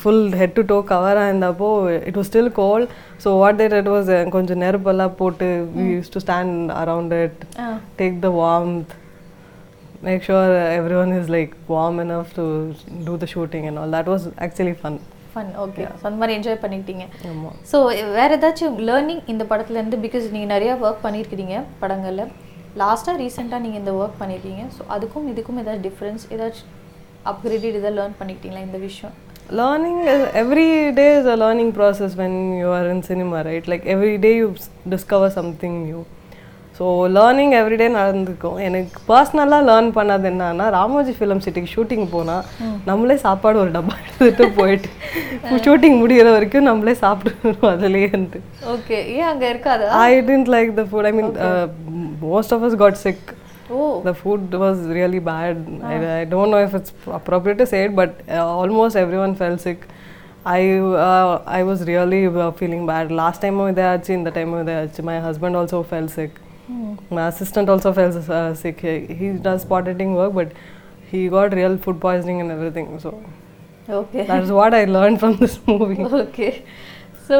full 0.00 0.24
head 0.40 0.56
to 0.58 0.64
toe 0.72 0.78
கவராக 0.92 1.28
இருந்தப்போ 1.30 1.68
it 2.08 2.18
was 2.20 2.30
still 2.30 2.52
cold 2.60 2.90
so 3.24 3.30
what 3.42 3.60
that 3.60 3.76
it 3.80 3.92
was 3.94 4.10
கொஞ்சம் 4.36 4.62
நெருப்பெல்லாம் 4.64 5.14
போட்டு 5.20 5.48
use 5.92 6.12
to 6.14 6.22
stand 6.26 6.56
around 6.82 7.14
it 7.24 7.40
ah. 7.64 7.68
take 8.00 8.18
the 8.26 8.32
warmth 8.40 8.90
make 10.06 10.22
sure 10.28 10.46
everyone 10.78 11.12
is 11.18 11.26
like 11.28 11.50
warm 11.74 11.98
enough 12.06 12.30
to 12.38 12.44
do 13.08 13.16
the 13.16 13.28
shooting 13.34 13.66
and 13.68 13.78
all. 13.80 13.90
That 13.96 14.08
was 14.14 14.22
actually 14.46 14.76
fun. 14.84 14.94
Fun 15.34 15.52
okay 15.64 15.82
so 15.98 16.04
அந்த 16.08 16.18
மாதிரி 16.20 16.34
enjoy 16.38 16.58
பண்ணிக்கிட்டீங்க. 16.62 17.04
So 17.70 17.76
வேற 18.16 18.30
ஏதாச்சும் 18.38 18.74
learning 18.88 19.22
இந்த 19.32 19.44
படத்துலேருந்து 19.50 19.98
because 20.02 20.24
நீங்கள் 20.34 20.52
நிறையா 20.54 20.72
work 20.86 21.04
பண்ணியிருக்கிறீங்க 21.04 21.54
படங்களில். 21.82 22.32
லாஸ்ட்டாக 22.76 23.16
ரீசெண்டாக 23.18 23.62
நீங்கள் 23.64 23.80
இந்த 23.80 23.92
ஒர்க் 23.92 24.20
பண்ணியிருக்கீங்க 24.20 24.62
ஸோ 24.76 24.82
அதுக்கும் 24.94 25.26
இதுக்கும் 25.32 25.58
ஏதாச்சும் 25.62 25.84
டிஃப்ரென்ஸ் 25.88 26.24
ஏதாச்சும் 26.34 26.70
அப்கிரேடட் 27.30 27.78
இதை 27.80 27.92
லேர்ன் 27.98 28.18
பண்ணிக்கிட்டீங்களா 28.20 28.64
இந்த 28.68 28.78
விஷயம் 28.88 29.14
learning 29.50 29.96
is, 30.06 30.20
every 30.34 30.66
day 30.92 31.08
is 31.16 31.26
a 31.26 31.36
learning 31.36 31.70
process 31.72 32.12
when 32.16 32.34
you 32.58 32.68
are 32.68 32.86
in 32.88 33.02
cinema 33.02 33.38
right 33.42 33.66
like 33.66 33.84
every 33.94 34.14
day 34.16 34.36
you 34.36 34.48
s- 34.56 34.68
discover 34.88 35.28
something 35.30 35.74
new 35.86 36.00
so 36.82 36.92
learning 37.16 37.52
everyday 37.58 37.86
நடந்துக்கும் 37.96 38.56
எனக்கு 38.66 39.00
பர்சனலாக 39.08 39.66
லேர்ன் 39.68 39.90
பண்ணது 39.98 40.24
என்னன்னா 40.30 40.64
ராமோஜி 40.76 41.12
ஃபிலிம் 41.18 41.42
சிட்டிக்கு 41.44 41.72
ஷூட்டிங் 41.74 42.06
போனால் 42.14 42.46
நம்மளே 42.88 43.16
சாப்பாடு 43.24 43.60
ஒரு 43.62 43.70
டப்பா 43.76 43.94
எடுத்துகிட்டு 44.00 44.46
போயிட்டு 44.56 45.60
ஷூட்டிங் 45.66 45.96
முடியிற 46.00 46.26
வரைக்கும் 46.36 46.66
நம்மளே 46.70 46.94
சாப்பிடுவோம் 47.04 47.68
அதுலேயே 47.74 48.10
ஓகே 48.74 48.98
ஏன் 49.18 49.28
அங்கே 49.32 49.46
இருக்காது 49.52 49.86
I 50.08 50.20
didn't 50.28 50.50
like 50.56 50.72
the 50.80 50.86
food. 50.90 51.06
I 51.10 51.14
mean, 51.18 51.30
uh, 51.46 51.66
most 52.34 52.52
of 52.56 52.66
us 52.68 52.74
got 52.84 52.96
sick. 53.04 53.22
Oh 53.76 53.88
The 54.08 54.16
food 54.22 54.52
was 54.64 54.78
really 54.98 55.22
bad. 55.32 55.56
I, 55.92 55.96
I 56.18 56.24
don't 56.34 56.50
know 56.54 56.62
if 56.68 56.74
it's 56.80 56.92
appropriate 57.20 57.60
to 57.64 57.68
say 57.74 57.82
it, 57.88 57.94
but 58.02 58.12
uh, 58.36 58.44
almost 58.62 58.96
everyone 59.04 59.34
fell 59.42 59.58
sick. 59.66 59.82
I 60.58 60.62
uh, 61.08 61.32
I 61.58 61.62
was 61.72 61.80
really 61.94 62.22
uh, 62.26 62.52
feeling 62.62 62.84
bad. 62.94 63.18
Last 63.24 63.40
time 63.44 63.58
we 63.64 63.72
there, 63.82 63.98
in 64.18 64.24
the 64.28 64.34
time 64.38 64.52
we 64.56 64.62
there, 64.70 64.86
my 65.12 65.20
husband 65.28 65.56
also 65.62 65.80
fell 65.92 66.08
sick. 66.20 66.32
My 67.10 67.28
assistant 67.28 67.68
also 67.68 67.92
fell 67.92 68.12
uh, 68.38 68.54
sick. 68.54 68.80
He, 68.80 69.14
he 69.20 69.28
does 69.46 69.62
spot 69.62 69.88
editing 69.88 70.14
work, 70.14 70.32
but 70.34 70.50
he 71.10 71.28
got 71.28 71.52
real 71.52 71.76
food 71.76 72.00
poisoning 72.00 72.40
and 72.42 72.50
everything. 72.56 72.88
So 73.04 73.12
okay 74.00 74.26
that's 74.26 74.50
what 74.58 74.72
I 74.80 74.84
learned 74.96 75.18
from 75.22 75.32
this 75.42 75.54
movie. 75.70 76.02
Okay 76.22 76.48
so 77.28 77.36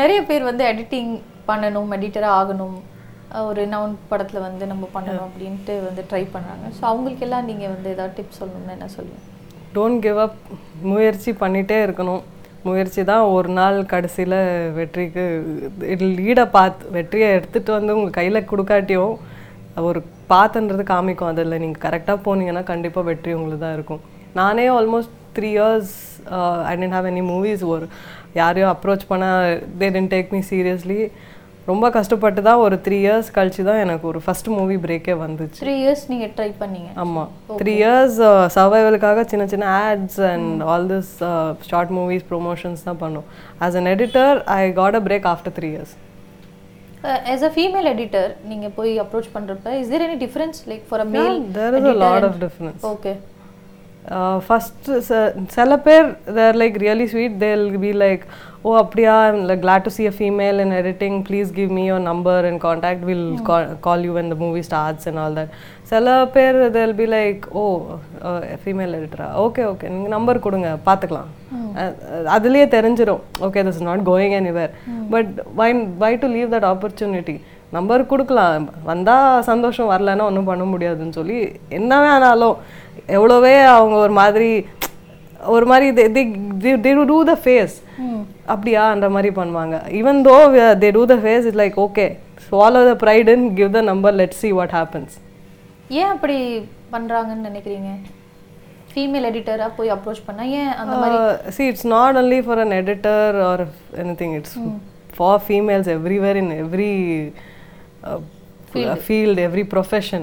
நிறைய 0.00 0.18
பேர் 0.28 0.44
வந்து 0.50 0.64
editing 0.72 1.10
பண்ணணும் 1.48 1.90
எடிட்டராக 1.96 2.36
ஆகணும். 2.40 2.76
ஒரு 3.48 3.62
noun 3.72 3.94
படத்தில் 4.10 4.44
வந்து 4.46 4.64
நம்ம 4.72 4.84
பண்ணணும் 4.94 5.26
அப்படின்ட்டு 5.28 5.74
வந்து 5.88 6.02
ட்ரை 6.10 6.22
பண்ணுறாங்க 6.34 6.66
ஸோ 6.76 6.82
அவங்களுக்கெல்லாம் 6.90 7.48
நீங்கள் 7.50 7.72
வந்து 7.74 7.88
ஏதாவது 7.94 8.16
டிப்ஸ் 8.18 8.40
சொல்லணும்னு 8.42 8.74
என்ன 8.76 8.88
சொல்லுவீங்க? 8.96 9.24
டோன்ட் 9.76 10.00
கிவ் 10.06 10.18
அப் 10.26 10.38
முயற்சி 10.92 11.32
பண்ணிகிட்டே 11.42 11.78
இருக்கணும். 11.86 12.22
முயற்சி 12.68 13.02
தான் 13.10 13.24
ஒரு 13.36 13.48
நாள் 13.58 13.78
கடைசியில் 13.92 14.38
வெற்றிக்கு 14.78 15.24
லீடை 16.18 16.44
பார்த்து 16.56 16.92
வெற்றியை 16.96 17.28
எடுத்துகிட்டு 17.36 17.72
வந்து 17.78 17.96
உங்கள் 17.98 18.16
கையில் 18.18 18.48
கொடுக்காட்டியும் 18.50 19.14
ஒரு 19.88 20.00
பார்த்துன்றது 20.32 20.84
காமிக்கும். 20.92 21.30
அதில் 21.32 21.60
நீங்கள் 21.62 21.84
கரெக்டாக 21.86 22.18
போனீங்கன்னா 22.26 22.62
கண்டிப்பாக 22.72 23.08
வெற்றி 23.10 23.32
உங்களுக்கு 23.38 23.64
தான் 23.64 23.76
இருக்கும். 23.78 24.02
நானே 24.40 24.66
almost 24.76 25.14
three 25.36 25.50
years 25.56 25.94
I 26.70 26.74
didn't 26.80 26.96
have 26.96 27.08
any 27.12 27.22
movies 27.32 27.64
ஒரு 27.74 27.86
யாரையும் 28.40 28.72
அப்ரோச் 28.74 29.04
பண்ணால் 29.10 29.46
they 29.80 29.88
didn't 29.96 30.12
take 30.14 30.32
me 30.36 30.40
seriously 30.52 31.00
ரொம்ப 31.70 31.86
கஷ்டப்பட்டு 31.96 32.40
தான் 32.48 32.60
ஒரு 32.64 32.76
த்ரீ 32.86 32.96
இயர்ஸ் 33.04 33.28
கழிச்சு 33.36 33.62
தான் 33.68 33.80
எனக்கு 33.84 34.04
ஒரு 34.10 34.20
ஃபஸ்ட் 34.24 34.48
மூவி 34.56 34.76
பிரேக்கே 34.84 35.14
வந்துச்சு. 35.22 35.60
த்ரீ 35.62 35.74
இயர்ஸ் 35.82 36.04
நீங்கள் 36.12 36.32
ட்ரை 36.36 36.48
பண்ணீங்க. 36.62 36.90
ஆமாம் 37.04 37.30
த்ரீ 37.60 37.72
இயர்ஸ் 37.80 38.18
சர்வைவலுக்காக 38.56 39.24
சின்ன 39.32 39.46
சின்ன 39.52 39.66
ads 39.84 40.20
and 40.32 40.62
all 40.72 40.88
this 40.92 41.12
short 41.70 41.94
movies 41.98 42.26
promotions 42.32 42.86
தான் 42.88 43.00
பண்ணோம். 43.04 43.26
As 43.66 43.78
an 43.80 43.90
editor 43.94 44.36
I 44.58 44.60
got 44.80 44.98
a 45.00 45.02
break 45.08 45.28
after 45.34 45.56
three 45.58 45.70
years 45.74 45.94
as 47.32 47.46
a 47.48 47.52
female 47.56 47.88
editor 47.94 48.30
நீங்கள் 48.52 48.74
போய் 48.78 48.92
அப்ரோச் 49.04 49.30
பண்ணுறப்ப 49.36 49.74
is 49.80 49.90
there 49.94 50.04
any 50.08 50.18
difference 50.26 50.60
like 50.72 50.84
for 50.90 51.02
a 51.06 51.08
male 51.16 51.38
there 51.58 51.76
is 51.80 51.88
a 51.94 51.96
lot 52.04 52.26
of 52.28 52.38
difference 52.44 52.84
okay 52.94 53.14
first 54.46 54.98
சில 55.54 55.78
பேர் 55.86 56.08
they're 56.36 56.58
like 56.62 56.76
really 56.82 57.06
sweet 57.12 57.38
there'll 57.44 57.64
be 57.84 57.90
like 58.02 58.24
oh 58.66 58.70
அப்படியா? 58.82 59.14
Like 59.48 59.62
glad 59.64 59.82
to 59.86 59.90
see 59.96 60.06
a 60.10 60.14
female 60.20 60.58
in 60.62 60.70
editing. 60.78 61.14
Please 61.28 61.48
give 61.58 61.70
me 61.76 61.82
your 61.90 61.98
number 62.06 62.36
and 62.48 62.58
contact. 62.64 63.00
We'll 63.08 63.28
call, 63.48 63.64
call 63.86 64.00
you 64.06 64.12
when 64.16 64.28
the 64.32 64.38
movie 64.44 64.64
starts 64.68 65.04
and 65.10 65.18
all 65.22 65.34
that. 65.38 65.50
சில 65.90 66.14
பேர் 66.36 66.58
தேல் 66.76 66.94
be 67.00 67.06
like 67.16 67.42
oh 67.60 67.64
female 68.62 68.94
எடிட்டரா 68.98 69.28
okay 69.44 69.64
okay 69.72 69.90
நீங்கள் 69.94 70.14
number 70.16 70.44
கொடுங்க. 70.46 70.70
பார்த்துக்கலாம் 70.88 71.28
அதுலேயே 72.36 72.66
தெரிஞ்சிடும் 72.76 73.22
okay 73.48 73.62
this 73.68 73.78
is 73.80 73.88
not 73.90 74.02
going 74.10 74.34
anywhere 74.40 74.72
but 75.12 75.30
why 75.60 75.70
why 76.04 76.12
to 76.24 76.30
leave 76.36 76.50
that 76.54 76.68
opportunity 76.72 77.36
number 77.76 78.02
கொடுக்கலாம். 78.10 78.66
வந்தால் 78.90 79.44
சந்தோஷம் 79.50 79.92
வரலன்னா 79.92 80.26
ஒன்றும் 80.30 80.50
பண்ண 80.50 80.64
முடியாதுன்னு 80.72 81.16
சொல்லி 81.20 81.38
என்னவே 81.78 82.10
ஆனாலும் 82.16 82.56
எவ்வளோவே 83.08 83.54
அவங்க 83.76 83.96
ஒரு 83.96 84.14
மாதிரி 84.20 84.50
ஒரு 85.54 85.66
மாதிரி 85.70 85.86
தே 86.76 86.92
டூ 87.12 87.18
த 87.30 87.34
ஃபேஸ் 87.42 87.74
அப்படியான்ற 88.54 89.08
மாதிரி 89.16 89.30
பண்ணுவாங்க 89.40 89.76
even 90.00 90.20
though 90.28 90.36
they 90.84 90.90
do 90.98 91.04
the 91.12 91.16
face 91.24 91.46
is 91.50 91.60
like 91.62 91.78
okay 91.86 92.06
swallow 92.48 92.82
the 92.88 92.96
pride 92.96 93.28
and 93.32 93.56
give 93.58 93.70
the 93.72 93.82
number 93.82 94.10
let's 94.12 94.36
see 94.42 94.52
what 94.58 94.70
happens 94.70 95.12
ஏன் 96.00 96.10
அப்படி 96.14 96.36
பண்றாங்கன்னு 96.94 97.46
நினைக்கிறீங்க 97.48 97.90
ஃபீமேல் 98.92 99.26
எடிட்டரா 99.30 99.66
போய் 99.78 99.92
அப்ரோச் 99.94 100.20
பண்ணா 100.26 100.44
ஏன் 100.60 100.70
அந்த 100.80 100.94
மாதிரி 101.02 101.16
Uh, 101.22 101.50
see, 101.50 101.66
it's 101.72 101.84
not 101.84 102.16
only 102.16 102.40
for 102.42 102.56
an 102.64 102.72
editor 102.72 103.20
or 103.48 103.58
anything. 104.02 104.30
It's 104.34 104.54
for 105.18 105.32
females 105.48 105.86
everywhere 105.88 106.36
in 106.42 106.48
every 106.64 106.92
uh, 108.04 108.18
field. 109.06 109.38
every 109.38 109.64
profession. 109.64 110.22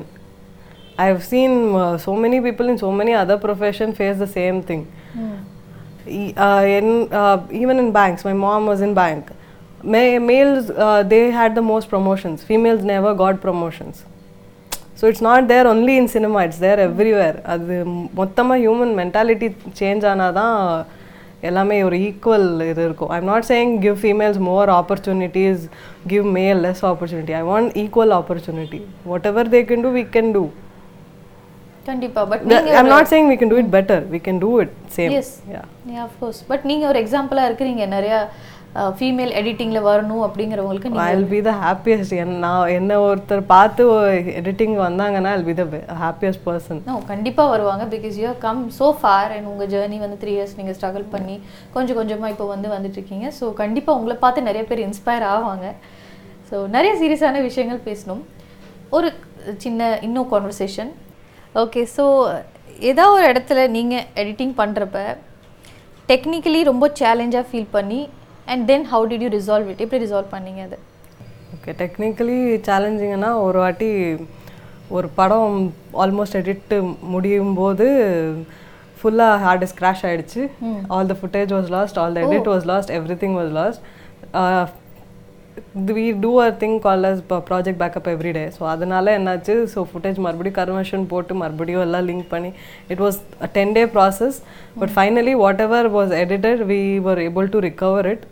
I've 0.98 1.22
seen 1.24 1.52
uh, 1.76 1.96
so 1.98 2.12
many 2.16 2.40
people 2.40 2.68
in 2.68 2.78
so 2.78 2.90
many 2.92 3.12
other 3.14 3.37
professions 3.38 3.96
face 3.96 4.18
the 4.18 4.31
same 4.31 4.62
thing. 4.62 4.83
E- 6.11 6.35
uh, 6.37 6.62
in 6.78 6.87
uh, 7.12 7.37
even 7.52 7.78
in 7.78 7.88
banks, 7.92 8.24
my 8.24 8.37
mom 8.44 8.66
was 8.66 8.81
in 8.81 8.94
bank. 8.94 9.24
Ma- 9.85 10.18
males 10.20 10.70
uh, 10.87 11.02
they 11.04 11.24
had 11.33 11.54
the 11.54 11.62
most 11.62 11.88
promotions. 11.88 12.42
Females 12.44 12.85
never 12.94 13.12
got 13.24 13.37
promotions. 13.48 13.96
So 15.00 15.09
it's 15.11 15.24
not 15.26 15.44
there 15.50 15.66
only 15.72 15.92
in 16.00 16.09
cinema 16.14 16.38
it's 16.46 16.62
there 16.64 16.81
everywhere 16.85 17.37
அது 17.52 17.74
மொத்தமாக 18.20 18.57
human 18.62 18.94
mentality 19.00 19.48
change 19.81 20.04
ஆனால் 20.12 20.33
தான் 20.38 20.57
எல்லாமே 21.48 21.76
ஒரு 21.88 21.96
equal 22.07 22.46
இது 22.70 22.81
இருக்கும் 22.87 23.11
I'm 23.16 23.28
not 23.31 23.46
saying 23.50 23.74
give 23.85 23.98
females 24.00 24.40
more 24.48 24.70
opportunities 24.78 25.62
give 26.12 26.26
male 26.38 26.61
less 26.66 26.83
opportunity 26.90 27.35
I 27.40 27.42
want 27.50 27.70
equal 27.83 28.14
opportunity 28.18 28.81
whatever 29.31 29.50
they 29.54 29.61
can 29.70 29.85
do 29.87 29.92
we 29.98 30.02
can 30.16 30.33
do 30.38 30.42
கண்டிப்பா 31.89 32.22
but 32.32 32.43
I'm 32.80 32.91
not 32.96 33.12
saying 33.12 33.30
we 33.34 33.38
can 33.41 33.54
do 33.54 33.60
it 33.62 33.74
better 33.78 34.04
we 34.15 34.19
can 34.30 34.41
do 34.46 34.50
it 34.63 34.74
same 34.98 35.13
as 35.19 35.32
of 36.08 36.17
course 36.24 36.41
but 36.52 36.65
நீங்க 36.72 36.84
ஒரு 36.93 37.00
எக்ஸாம்பிளா 37.06 37.46
இருக்கிறீங்க. 37.50 37.86
நிறைய 37.98 38.15
female 39.00 39.32
எடிட்டிங்ல 39.39 39.80
வரணும் 39.88 40.22
அப்படிங்கிறவங்களுக்கு 40.28 41.02
I 41.08 41.10
will 41.15 41.28
be 41.34 41.41
the 41.48 41.52
happiest 41.65 42.13
என் 42.22 42.32
நான் 42.46 42.72
என்ன 42.78 42.96
ஒருத்தர் 43.08 43.43
பார்த்து 43.52 43.84
எடிட்டிங் 44.39 44.74
வந்தாங்கன்னா 44.86 45.32
I 45.34 45.36
will 45.39 45.50
be 45.50 45.56
the 45.60 45.65
happiest 46.04 46.41
person 46.48 46.80
no 46.88 46.96
கண்டிப்பா 47.12 47.43
வருவாங்க. 47.54 47.84
Because 47.93 48.15
you 48.22 48.32
come 48.46 48.62
so 48.80 48.88
far 49.02 49.34
and 49.36 49.50
உங்க 49.52 49.67
ஜேர்னி 49.74 50.00
வந்து 50.06 50.17
த்ரீ 50.24 50.34
இயர்ஸ் 50.38 50.56
நீங்க 50.62 50.74
ஸ்ட்ரகிள் 50.78 51.06
பண்ணி 51.13 51.36
கொஞ்சம் 51.76 52.00
கொஞ்சமா 52.00 52.30
இப்போ 52.34 52.48
வந்து 52.54 52.69
வந்துட்டு 52.76 53.00
இருக்கீங்க 53.00 53.28
ஸோ 53.39 53.54
கண்டிப்பா 53.62 53.93
உங்களை 54.00 54.17
பார்த்து 54.26 54.48
நிறைய 54.50 54.65
பேர் 54.72 54.86
இன்ஸ்பயர் 54.88 55.28
ஆவாங்க. 55.34 55.67
ஸோ 56.50 56.56
நிறைய 56.78 56.93
சீரியஸான 57.04 57.43
விஷயங்கள் 57.50 57.86
பேசணும். 57.89 58.24
ஒரு 58.98 59.08
சின்ன 59.65 59.82
இன்னும் 60.08 60.32
கான்வர்சேஷன் 60.34 60.91
ஓகே 61.55 61.81
ஸோ 61.95 62.05
ஏதோ 62.89 63.03
ஒரு 63.15 63.25
இடத்துல 63.31 63.59
நீங்கள் 63.69 64.05
எடிட்டிங் 64.21 64.53
பண்ணுறப்ப 64.59 64.99
டெக்னிக்கலி 66.09 66.61
ரொம்ப 66.63 66.85
சேலஞ்சாக 66.99 67.45
ஃபீல் 67.49 67.73
பண்ணி 67.75 68.01
and 68.47 68.63
then 68.69 68.85
how 68.91 69.05
did 69.11 69.25
you 69.25 69.31
resolve 69.35 69.69
it 69.71 69.83
எப்படி 69.85 70.01
ரிசால்வ் 70.05 70.33
பண்ணீங்க 70.33 70.61
அது? 70.67 70.77
ஓகே 71.55 71.73
டெக்னிக்கலி 71.81 72.37
சேலஞ்சிங்னா 72.67 73.31
ஒரு 73.43 73.59
வாட்டி 73.59 73.89
ஒரு 74.91 75.07
படம் 75.15 75.53
ஆல்மோஸ்ட் 76.03 76.39
எடிட்டு 76.39 76.77
முடியும் 77.13 77.53
போது 77.55 77.87
ஃபுல்லாக 78.97 79.39
ஹார்ட் 79.43 79.61
டிஸ்க் 79.63 79.79
கிராஷ் 79.79 80.03
ஆயிடுச்சு. 80.09 80.41
All 80.95 81.09
the 81.11 81.15
footage 81.21 81.51
was 81.57 81.69
lost 81.75 81.97
all 82.01 82.15
the 82.17 82.25
edit 82.27 82.49
was 82.53 82.67
lost 82.71 82.91
everything 83.23 83.35
was 83.39 83.53
lost 83.57 83.81
we 85.95 86.03
do 86.23 86.31
a 86.41 86.47
thing 86.62 86.75
call 86.81 87.05
as 87.09 87.21
project 87.47 87.79
backup 87.79 88.09
every 88.12 88.31
day 88.36 88.43
so 88.57 88.63
அதனால 88.73 89.05
என்னாச்சு? 89.19 89.53
ஸோ 89.71 89.79
ஃபுட்டேஜ் 89.91 90.19
மறுபடியும் 90.25 90.57
conversion 90.59 91.05
போட்டு 91.12 91.33
மறுபடியும் 91.39 91.83
எல்லாம் 91.86 92.05
லிங்க் 92.09 92.27
பண்ணி 92.33 92.51
it 92.93 93.01
was 93.05 93.17
a 93.45 93.49
ten 93.55 93.73
day 93.77 93.83
process 93.95 94.38
but 94.81 94.93
finally 94.95 95.33
whatever 95.65 95.89
was 95.95 96.13
edited 96.21 96.62
we 96.71 96.77
were 97.07 97.21
able 97.27 97.49
to 97.55 97.62
recover 97.67 98.09
it 98.13 98.25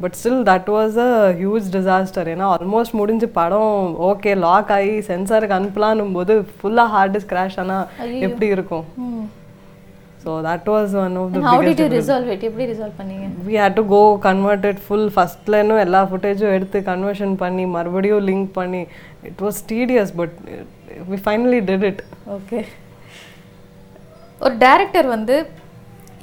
but 0.00 0.16
still 0.20 0.42
that 0.50 0.70
was 0.76 0.96
a 1.06 1.10
huge 1.40 1.66
disaster 1.74 2.30
ஏன்னா 2.34 2.46
almost 2.54 2.98
முடிஞ்சு 3.00 3.28
படம் 3.38 3.74
ஓகே 4.10 4.32
லாக் 4.46 4.72
ஆகி 4.78 4.94
சென்சாருக்கு 5.10 5.58
அனுப்பலான்னும் 5.58 6.16
போது 6.18 6.36
ஃபுல்லாக 6.60 6.94
ஹார்ட் 6.94 7.14
டிஸ்க் 7.16 7.32
கிராஷ் 7.34 7.60
ஆனால் 7.64 7.84
எப்படி 8.28 8.48
இருக்கும்? 8.56 8.86
So 10.22 10.30
that 10.46 10.68
was 10.72 10.94
one 11.02 11.14
of 11.20 11.30
the 11.34 11.42
how 11.46 11.62
did 11.68 11.80
you 11.82 11.86
resolve 11.94 12.30
it 12.34 12.44
எப்படி 12.48 12.64
ரிசால்வ் 12.72 12.96
பண்ணீங்க? 12.98 13.26
We 13.46 13.54
had 13.60 13.76
to 13.78 13.84
go 13.92 14.00
converted 14.26 14.80
full 14.84 15.08
ஃபஸ்ட்லேனும் 15.14 15.80
எல்லா 15.84 16.00
ஃபுட்டேஜும் 16.10 16.54
எடுத்து 16.56 16.80
கன்வர்ஷன் 16.90 17.34
பண்ணி 17.42 17.64
மறுபடியும் 17.76 18.24
லிங்க் 18.28 18.50
பண்ணி. 18.58 18.82
It 19.30 19.42
was 19.46 19.60
tedious 19.72 20.12
but 20.20 20.34
we 21.10 21.18
finally 21.24 21.60
did 21.70 21.86
it 21.90 22.02
okay 22.36 22.60
ஒரு 24.40 24.54
டேரக்டர் 24.62 25.08
வந்து 25.16 25.34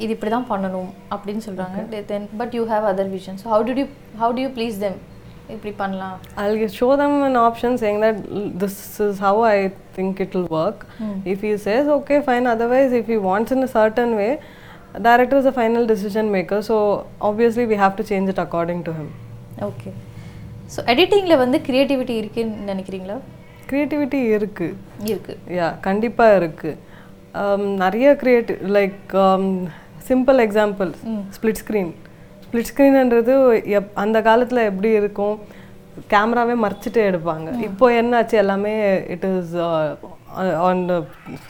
இது 0.03 0.11
இப்படி 0.15 0.31
தான் 0.31 0.49
பண்ணணும் 0.49 0.89
அப்படின்னு 1.13 1.43
சொல்கிறாங்க 1.45 1.77
then 2.11 2.25
but 2.39 2.55
you 2.57 2.63
have 2.71 2.87
other 2.91 3.11
vision 3.13 3.37
so 3.41 3.47
how 3.53 3.65
do 3.69 3.75
you 3.81 3.85
how 4.21 4.33
do 4.37 4.43
you 4.45 4.49
please 4.57 4.77
them 4.83 4.97
இப்படி 5.53 5.71
பண்ணலாம் 5.81 6.15
show 6.79 6.89
them 7.01 7.13
an 7.27 7.35
option 7.47 7.71
saying 7.77 7.99
that 8.05 8.17
"L- 8.39 8.51
this 8.63 8.75
is 8.99 9.15
how 9.25 9.35
I 9.49 9.57
think 9.97 10.19
it 10.25 10.31
will 10.35 10.49
work. 10.59 10.79
If 11.33 11.41
he 11.41 11.51
says 11.57 11.85
okay, 11.97 12.19
fine. 12.21 12.47
Otherwise, 12.53 12.91
if 13.01 13.07
he 13.07 13.17
wants 13.29 13.51
in 13.51 13.61
a 13.63 13.71
certain 13.77 14.11
way, 14.15 14.31
director 15.07 15.37
is 15.37 15.47
a 15.53 15.55
final 15.61 15.85
decision 15.93 16.25
maker. 16.35 16.59
So 16.61 16.77
obviously, 17.29 17.65
we 17.65 17.77
have 17.83 17.95
to 17.95 18.05
change 18.11 18.29
it 18.29 18.41
according 18.45 18.81
to 18.89 18.93
him. 18.99 19.07
Okay 19.67 19.91
so 20.73 20.79
எடிட்டிங்கில் 20.91 21.41
வந்து 21.43 21.57
creativity 21.67 22.15
இருக்குன்னு 22.21 22.67
நினைக்கிறீங்களா 22.71 23.17
Creativity 23.71 24.19
இருக்கு 24.35 24.67
இருக்கு 25.11 25.33
யா 25.59 25.69
கண்டிப்பாக 25.87 26.37
இருக்கு 26.41 26.71
Um, 27.41 27.63
நிறைய 27.81 28.07
creative 28.21 28.59
like 28.77 28.99
simple 30.07 30.39
example 30.45 30.91
split 31.35 31.59
screen 31.63 31.91
split 32.47 32.69
ஸ்க்ரீன்ன்றது 32.71 33.33
எப் 33.77 33.89
அந்த 34.03 34.17
காலத்தில் 34.27 34.67
எப்படி 34.71 34.89
இருக்கும்? 34.99 35.37
கேமராவே 36.11 36.55
மறைச்சிட்டு 36.63 37.01
எடுப்பாங்க. 37.09 37.47
இப்போ 37.67 37.85
என்னாச்சு? 38.01 38.35
எல்லாமே 38.43 38.73
it 39.13 39.25
is 39.29 39.53
on 40.67 40.83
the 40.91 40.95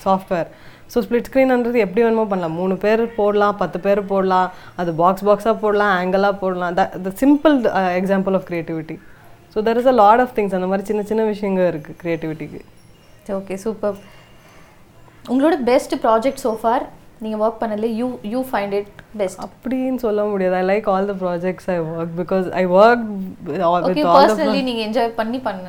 software 0.06 0.48
so 0.92 0.98
split 1.06 1.28
ஸ்க்ரீன்ன்றது 1.30 1.80
எப்படி 1.86 2.02
வேணுமோ 2.06 2.26
பண்ணலாம். 2.32 2.56
மூணு 2.60 2.76
பேர் 2.84 3.02
போடலாம் 3.20 3.58
பத்து 3.62 3.78
பேர் 3.86 4.02
போடலாம் 4.12 4.48
அது 4.82 4.92
பாக்ஸ் 5.02 5.26
பாக்ஸாக 5.30 5.56
போடலாம் 5.64 5.94
ஆங்கிளாக 6.00 6.36
போடலாம். 6.44 6.76
The 7.08 7.12
simple 7.24 7.56
example 8.00 8.38
of 8.40 8.46
creativity 8.50 8.96
so 9.54 9.64
there 9.68 9.80
is 9.82 9.92
a 9.94 9.96
lot 10.04 10.22
of 10.26 10.34
things 10.38 10.56
அந்த 10.60 10.70
மாதிரி 10.72 10.88
சின்ன 10.92 11.04
சின்ன 11.12 11.26
விஷயங்கள் 11.34 11.70
இருக்குது 11.72 11.98
க்ரியேட்டிவிட்டிக்கு 12.04 12.62
ஓகே 13.40 13.58
சூப்பர் 13.66 13.98
உங்களோட 15.32 15.56
பெஸ்ட் 15.72 15.96
ப்ராஜெக்ட் 16.06 16.44
சோஃபார் 16.46 16.86
நீங்கள் 17.24 17.42
ஒர்க் 17.44 17.60
பண்ணல 17.62 17.88
you 18.00 18.08
you 18.34 18.40
find 18.50 18.74
it 18.80 18.90
best 19.20 19.40
அப்படின்னு 19.46 20.00
சொல்ல 20.06 20.24
முடியாது. 20.32 20.56
I 20.62 20.66
like 20.72 20.88
all 20.94 21.10
the 21.12 21.16
projects 21.24 21.70
I 21.74 21.78
work 21.92 22.16
because 22.22 22.48
I 22.62 22.64
work 22.78 23.06
okay 23.88 24.04
personally 24.10 24.62
நீங்கள் 24.70 24.86
என்ஜாய் 24.88 25.14
பண்ணி 25.22 25.40
பண்ண. 25.48 25.68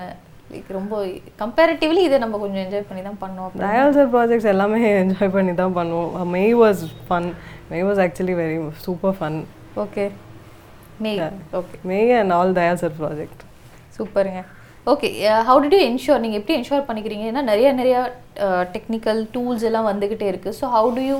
லைக் 0.52 0.68
ரொம்ப 0.76 0.94
கம்பேரிட்டிவ்லி 1.42 2.02
இதை 2.08 2.18
நம்ம 2.24 2.38
கொஞ்சம் 2.44 2.62
என்ஜாய் 2.64 2.86
பண்ணி 2.90 3.02
தான் 3.08 3.20
பண்ணோம் 3.22 3.94
சார் 3.96 4.10
ப்ராஜெக்ட்ஸ் 4.14 4.50
எல்லாமே 4.54 4.78
என்ஜாய் 5.02 5.34
பண்ணி 5.36 5.54
தான் 5.62 5.76
பண்ணுவோம். 5.78 6.12
Mei 6.36 6.54
was 6.62 6.82
fun 7.08 7.28
Mei 7.72 7.86
was 7.88 8.00
actually 8.06 8.36
very 8.40 8.56
super 8.86 9.16
fun 9.18 9.38
okay 9.84 10.04
Mei 11.04 11.12
okay 11.58 11.76
Mei 11.90 12.14
and 12.20 12.34
all 12.38 12.56
Dayal 12.58 12.80
sir 12.82 12.96
project 13.02 13.42
சூப்பருங்க 13.98 14.40
okay 14.92 15.08
how 15.48 15.60
did 15.62 15.74
you 15.76 15.80
ensure 15.88 16.22
நீங்கள் 16.24 16.40
எப்படி 16.40 16.56
என்ஷோர் 16.58 16.86
பண்ணிக்கிறீங்க? 16.88 17.24
ஏன்னா 17.30 17.42
நிறைய 17.50 17.68
நிறையா 17.80 18.00
டெக்னிக்கல் 18.74 19.20
டூல்ஸ் 19.34 19.64
எல்லாம் 19.68 19.88
வந்துக்கிட்டே 19.90 20.26
இருக்குது 20.32 20.56
so 20.60 20.66
how 20.76 20.90
do 20.98 21.02
you 21.08 21.16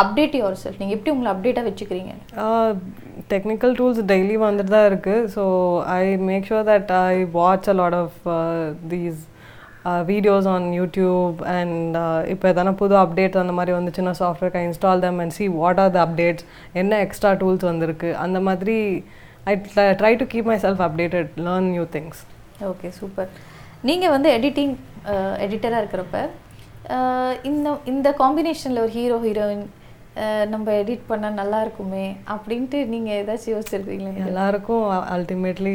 update 0.00 0.34
yourself 0.62 0.80
நீங்கள் 0.80 0.96
எப்படி 0.96 1.12
உங்களை 1.14 1.30
அப்டேட்டாக 1.32 1.66
வச்சுக்கிறீங்க? 1.68 2.12
டெக்னிக்கல் 3.32 3.74
டூல்ஸ் 3.78 4.00
டெய்லி 4.12 4.36
வந்துட்டு 4.46 4.74
தான் 4.76 4.88
இருக்குது 4.90 5.28
so 5.36 5.44
I 5.94 6.02
make 6.30 6.48
sure 6.50 6.68
that 6.70 6.90
I 6.98 7.14
watch 7.38 7.70
a 7.72 7.76
lot 7.80 7.98
of 8.02 8.18
these 8.92 9.22
videos 10.10 10.46
on 10.54 10.66
YouTube 10.80 11.36
and 11.56 11.96
இப்போ 12.32 12.46
எதனா 12.52 12.72
புது 12.80 12.94
அப்டேட்ஸ் 13.04 13.42
அந்த 13.42 13.52
மாதிரி 13.58 13.74
வந்துச்சுன்னா 13.78 14.14
software 14.22 14.56
I 14.60 14.64
install 14.68 15.04
them 15.06 15.20
and 15.24 15.36
see 15.38 15.44
what 15.60 15.80
are 15.84 15.92
the 15.96 16.00
updates 16.06 16.46
என்ன 16.82 16.98
எக்ஸ்ட்ரா 17.06 17.32
டூல்ஸ் 17.42 17.68
வந்திருக்கு 17.72 18.10
அந்த 18.24 18.40
மாதிரி 18.48 18.76
I 19.52 19.54
try 20.00 20.14
to 20.22 20.26
keep 20.32 20.50
myself 20.66 20.82
updated 20.88 21.30
learn 21.46 21.70
new 21.74 21.86
things 21.96 22.22
okay 22.70 22.88
super 22.98 23.30
நீங்கள் 23.84 24.14
வந்து 24.16 24.28
எடிட்டிங் 24.36 24.74
எடிட்டராக 25.44 25.82
இருக்கிறப்ப 25.82 26.18
இந்த 27.50 27.68
இந்த 27.92 28.08
காம்பினேஷனில் 28.20 28.82
ஒரு 28.84 28.92
ஹீரோ 28.98 29.16
ஹீரோயின் 29.24 29.64
நம்ம 30.52 30.74
எடிட் 30.82 31.08
பண்ணால் 31.08 31.38
நல்லா 31.40 31.58
இருக்குமே 31.64 32.04
அப்படின்ட்டு 32.34 32.78
நீங்கள் 32.92 33.16
ஏதாச்சும் 33.20 33.54
யோசிச்சிருக்கீங்களா 33.54 34.28
எல்லாருக்கும் 34.30 34.84
அல்டிமேட்லி 35.16 35.74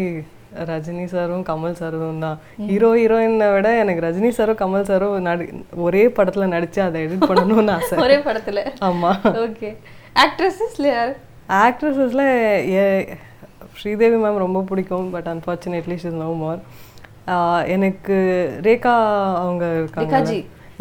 ரஜினி 0.70 1.06
சாரும் 1.12 1.44
கமல் 1.50 1.78
சாரும் 1.82 2.24
தான். 2.24 2.38
ஹீரோ 2.70 2.90
ஹீரோயினை 2.98 3.48
விட 3.56 3.70
எனக்கு 3.84 4.06
ரஜினி 4.08 4.30
சாரும் 4.38 4.60
கமல் 4.62 4.88
சாரும் 4.90 5.14
நடி 5.28 5.46
ஒரே 5.86 6.04
படத்துல 6.18 6.48
நடிச்சு 6.56 6.80
அதை 6.88 7.02
எடிட் 7.06 7.30
பண்ணணும்னு 7.30 7.74
ஆசை. 7.78 7.98
ஒரே 8.06 8.18
படத்தில்? 8.28 8.62
ஆமா. 8.90 9.12
ஓகே 9.46 9.70
ஆக்ட்ரஸஸ்ல 10.16 10.88
யார்? 10.96 11.14
ஆக்ட்ரஸஸில் 11.66 12.26
ஸ்ரீதேவி 13.82 14.18
மேம் 14.24 14.44
ரொம்ப 14.46 14.62
பிடிக்கும் 14.72 15.12
but 15.16 15.30
unfortunately 15.34 15.98
she's 16.04 16.22
no 16.24 16.32
more 16.42 16.62
எனக்கு 17.76 18.16
ரேகா 18.68 18.96
அவங்க 19.44 19.66
இருக்காங்க 19.82 20.34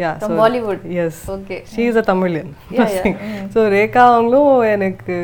yeah 0.03 0.11
Bollywood. 0.39 0.79
Yes 1.01 1.19
okay 1.33 1.57
she 1.71 1.81
is 1.89 1.99
a 2.01 2.03
Tamilian. 2.07 2.51
So 3.53 3.59
Rekha 3.75 4.03
அவங்களும் 4.13 4.49
எனக்கு 4.75 5.15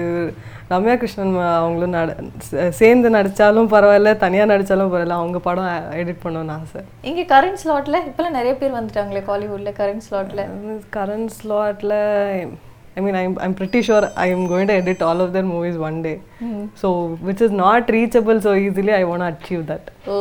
ரம்யா 0.71 0.95
கிருஷ்ணன் 1.01 1.33
அவங்களும் 1.59 1.95
நட 1.95 2.13
சேர்ந்து 2.79 3.09
நடிச்சாலும் 3.15 3.71
பரவாயில்ல 3.73 4.11
தனியா 4.23 4.45
நடிச்சாலும் 4.51 4.91
பரவாயில்ல 4.93 5.19
அவங்க 5.21 5.39
படம் 5.47 5.69
எடிட் 6.01 6.23
பண்ணணும்னு 6.23 6.55
ஆசை. 6.57 6.81
இங்கே 7.09 7.23
கரண்ட் 7.33 7.61
ஸ்லாட்ல 7.63 7.99
இப்போலாம் 8.09 8.37
நிறைய 8.39 8.53
பேர் 8.61 8.77
வந்துட்டாங்களே 8.79 9.23
காலிவுட்ல 9.29 9.73
current 9.81 10.05
ஸ்லாட்ல 10.07 10.43
current 10.97 11.33
I 12.97 13.03
mean 13.03 13.17
I'm 13.19 13.35
I'm 13.45 13.55
pretty 13.57 13.79
sure 13.87 14.05
I 14.19 14.27
am 14.31 14.45
going 14.51 14.69
to 14.69 14.77
edit 14.81 15.03
all 15.07 15.21
of 15.23 15.33
their 15.33 15.47
movies 15.51 15.79
one 15.87 15.97
day 16.05 16.13
so 16.81 16.89
which 17.27 17.43
is 17.45 17.55
not 17.61 17.89
reachable 17.97 18.39
so 18.45 18.53
easily 18.63 18.93
I 18.95 19.03
won't 19.11 19.27
achieve 19.27 19.63
that 19.69 19.89
oh 20.09 20.15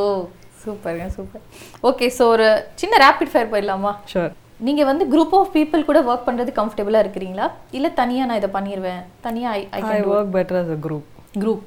சூப்பருங்க 0.62 1.06
super 1.16 1.42
okay 1.84 2.08
so 2.16 2.26
ஒரு 2.34 2.48
சின்ன 2.76 2.94
rapid 3.04 3.32
fire 3.32 3.50
போயிடலாமா? 3.52 3.92
Sure 4.12 4.32
நீங்க 4.60 4.82
வந்து 4.84 5.04
group 5.12 5.34
of 5.38 5.50
people 5.54 5.82
கூட 5.84 5.98
work 6.08 6.26
பண்றது 6.28 6.50
கம்ஃபர்டபுளா 6.58 7.00
இருக்கிறீங்களா? 7.04 7.46
இல்ல 7.72 7.88
தனியா 7.98 8.24
நான் 8.28 8.38
இதை 8.38 8.50
பண்ணிடுவேன் 8.54 9.02
தனியா 9.22 9.48
I 9.52 9.62
I 9.78 9.82
I 9.90 10.00
work 10.12 10.32
better 10.36 10.58
as 10.60 10.72
a 10.74 10.80
group 10.86 11.06
group 11.42 11.64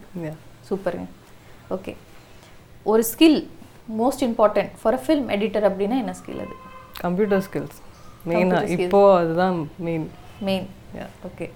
சூப்பருங்க 0.69 1.07
ஓகே 1.75 1.91
ஒரு 2.85 3.03
skill 3.11 3.39
most 3.97 4.23
important 4.27 4.71
for 4.81 4.97
a 4.97 5.03
film 5.03 5.29
editor 5.35 5.67
அப்படின்னா 5.69 5.97
என்ன 6.03 6.15
ஸ்கில் 6.19 6.41
அது? 6.43 6.55
கம்ப்யூட்டர் 7.01 7.43
ஸ்கில்ஸ் 7.45 7.77
மெயினாக 8.25 8.73
இப்போ 8.77 9.01
அதுதான் 9.17 9.57
மெயின் 9.85 10.07
மெயின் 10.47 10.67
ஓகே 11.27 11.47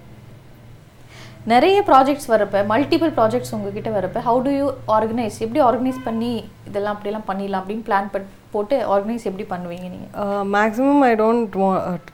நிறைய 1.46 1.78
ப்ராஜெக்ட்ஸ் 1.88 2.28
வரப்போ 2.32 2.60
மல்டிபிள் 2.70 3.10
ப்ராஜெக்ட்ஸ் 3.16 3.52
உங்ககிட்ட 3.54 3.90
வரப்ப 3.90 4.20
ஹவு 4.26 4.38
டு 4.44 4.50
யூ 4.50 4.66
ஆர்கனைஸ் 4.94 5.36
எப்படி 5.44 5.60
ஆர்கனைஸ் 5.60 5.98
பண்ணி 6.06 6.30
இதெல்லாம் 6.68 6.94
அப்படிலாம் 6.94 7.26
பண்ணிடலாம் 7.28 7.62
அப்படின்னு 7.62 7.84
பிளான் 7.88 8.08
பட் 8.14 8.28
போட்டு 8.52 8.76
ஆர்கனைஸ் 8.94 9.26
எப்படி 9.30 9.44
பண்ணுவீங்க 9.50 9.88
நீங்கள் 9.94 10.48
maximum 10.54 11.02
I 11.02 11.12
don't 11.14 11.56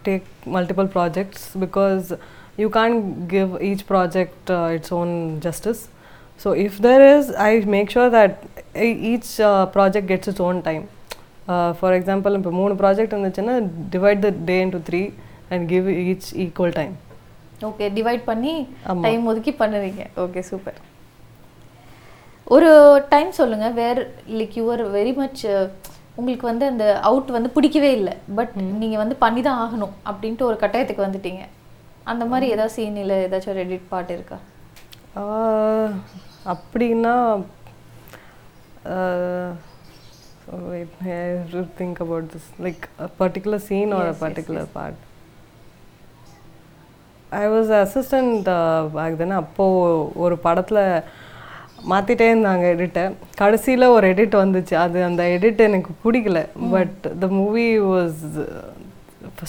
take 0.09 0.27
multiple 0.57 0.89
projects 0.97 1.45
because 1.65 2.09
you 2.59 2.69
can 2.79 2.97
give 3.35 3.53
each 3.69 3.85
project 3.93 4.51
its 4.77 4.95
own 5.01 5.13
justice 5.47 5.83
so 6.41 6.51
if 6.65 6.81
there 6.87 7.05
is 7.11 7.31
I 7.45 7.51
make 7.77 7.93
sure 7.97 8.11
that 8.17 8.37
each 9.11 9.31
project 9.77 10.11
gets 10.13 10.31
its 10.33 10.45
own 10.49 10.61
time 10.69 10.85
for 11.79 11.97
example 11.99 12.39
இப்போ 12.39 12.55
மூணு 12.61 12.75
project 12.83 13.15
இருந்துச்சுன்னா 13.15 13.55
divide 13.95 14.25
the 14.27 14.33
day 14.51 14.59
into 14.65 14.83
three 14.89 15.03
and 15.51 15.65
give 15.69 15.87
each 16.05 16.29
equal 16.45 16.77
time 16.77 16.95
okay 17.69 17.87
divide 17.99 18.23
பண்ணி. 18.31 18.69
Time 19.03 19.27
ஒதுக்கி 19.27 19.53
பண்ணுவீங்க. 19.59 20.07
Okay 20.17 20.41
super 20.41 20.79
ஒரு 22.45 22.71
time 23.09 23.31
சொல்லுங்க. 23.33 23.69
Where 23.81 24.01
like 24.39 24.57
your 24.61 24.83
very 24.99 25.15
much 25.17 25.47
உங்களுக்கு 26.15 26.47
வந்து 26.47 26.67
அந்த 26.67 27.01
அவுட் 27.01 27.31
வந்து 27.37 27.51
பிடிக்கவே 27.51 27.93
இல்லை. 27.93 28.15
பட் 28.35 28.55
நீங்க 28.57 28.97
வந்து 28.97 29.17
பண்ணி 29.17 29.43
தான் 29.43 29.61
ஆகணும் 29.67 29.95
அப்படின்ட்டு 30.11 30.49
ஒரு 30.51 30.57
கட்டாயத்துக்கு 30.61 31.07
வந்துட்டீங்க. 31.09 31.43
அந்த 32.05 32.25
மாதிரி 32.25 32.53
ஏதாவது 32.53 32.75
சீன் 32.75 32.97
இல்லை 32.97 33.17
ஏதாச்சும் 33.25 33.55
ஒரு 33.55 33.65
எடிட் 33.67 33.89
பாட்டு 33.89 34.13
இருக்கா? 34.15 34.39
அப்படின்னா 36.53 37.15
uh, 38.85 39.51
so 40.45 40.59
wait, 40.71 40.93
I 41.01 41.11
have 41.11 41.51
to 41.51 41.63
think 41.79 41.97
about 42.05 42.27
this. 42.33 42.45
I 47.39 47.43
was 47.55 47.71
assistant 47.81 48.47
back 48.95 49.19
தானே 49.23 49.35
அப்போது 49.43 50.13
ஒரு 50.25 50.37
படத்தில் 50.47 50.83
மாற்றிட்டே 51.91 52.27
இருந்தாங்க 52.33 52.65
எடிட்டை 52.75 53.05
கடைசியில் 53.41 53.93
ஒரு 53.97 54.07
எடிட் 54.13 54.35
வந்துச்சு. 54.43 54.75
அது 54.85 54.99
அந்த 55.09 55.23
எடிட் 55.37 55.61
எனக்கு 55.67 55.91
பிடிக்கல. 56.05 56.41
But 56.75 57.01
the 57.23 57.29
movie 57.41 57.67
was 57.93 58.23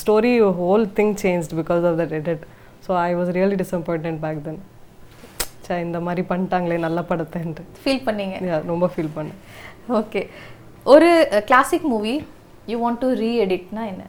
story 0.03 0.33
whole 0.59 0.85
thing 0.99 1.15
change 1.23 1.49
because 1.59 1.85
of 1.89 1.97
that 2.01 2.13
edit 2.19 2.43
so 2.85 2.91
I 3.07 3.09
was 3.19 3.31
really 3.37 3.57
disappointed 3.63 4.19
back 4.25 4.43
then 4.47 4.61
say 5.65 5.79
இந்த 5.87 5.99
மாதிரி 6.05 6.23
பண்ணிட்டாங்களே 6.31 6.77
நல்ல 6.85 6.99
படத்தைன்ட்டு. 7.09 7.63
ஃபீல் 7.83 8.03
பண்ணீங்க. 8.07 8.37
ரொம்ப 8.71 8.85
ஃபீல் 8.93 9.11
பண்ணேன். 9.17 9.39
ஓகே 9.99 10.21
ஒரு 10.93 11.09
classic 11.49 11.87
movie 11.93 12.13
you 12.71 12.77
want 12.83 13.01
to 13.03 13.09
ரீ 13.23 13.31
எடிட்னா 13.45 13.83
என்ன? 13.91 14.03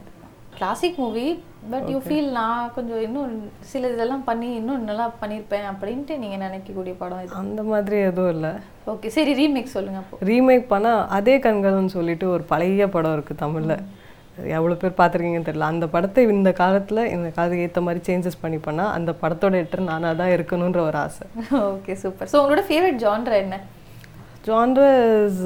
Classic 0.57 0.97
movie 1.03 1.27
but 1.71 1.87
you 1.91 1.97
feel 2.05 2.29
நான் 2.37 2.71
கொஞ்சம் 2.75 3.01
இன்னும் 3.05 3.33
சில 3.71 3.89
இதெல்லாம் 3.93 4.23
பண்ணி 4.29 4.49
இன்னும் 4.59 4.85
நல்லா 4.89 5.05
பண்ணியிருப்பேன் 5.21 5.67
அப்படின்ட்டு 5.71 6.15
நீங்கள் 6.21 6.41
நினைக்கக்கூடிய 6.45 6.93
படம் 7.01 7.21
இது. 7.23 7.33
அந்த 7.41 7.61
மாதிரி 7.71 7.97
எதுவும் 8.09 8.31
இல்லை. 8.35 8.51
ஓகே 8.93 9.11
சரி 9.17 9.33
ரீமேக் 9.41 9.75
சொல்லுங்க 9.75 9.99
அப்போ. 10.01 10.17
ரீமேக் 10.29 10.65
பண்ணால் 10.73 11.03
அதே 11.17 11.35
கண்கள்னு 11.45 11.93
சொல்லிட்டு 11.97 12.27
ஒரு 12.35 12.45
பழைய 12.53 12.87
படம் 12.95 13.15
இருக்குது 13.17 13.41
தமிழில். 13.43 13.77
எவ்வளோ 14.57 14.75
பேர் 14.81 14.97
பார்த்துருக்கீங்கன்னு 14.99 15.49
தெரியல. 15.49 15.69
அந்த 15.73 15.85
படத்தை 15.95 16.21
இந்த 16.35 16.51
காலத்தில் 16.61 17.01
இந்த 17.15 17.27
காலத்துக்கு 17.35 17.65
ஏற்ற 17.67 17.81
மாதிரி 17.87 18.01
சேஞ்சஸ் 18.07 18.41
பண்ணி 18.43 18.59
பண்ணால் 18.67 18.91
அந்த 18.97 19.11
படத்தோட 19.21 19.61
எட்டர் 19.63 19.87
நானாக 19.91 20.13
தான் 20.21 20.33
இருக்கணுன்ற 20.35 20.81
ஒரு 20.89 20.99
ஆசை. 21.05 21.25
ஓகே 21.73 21.95
சூப்பர் 22.03 22.31
ஸோ 22.33 22.39
உங்களோட 22.41 22.63
ஃபேவரட் 22.69 22.99
ஜான்ரா 23.05 23.37
என்ன? 23.45 23.59
Genre 24.47 24.87
is 25.27 25.43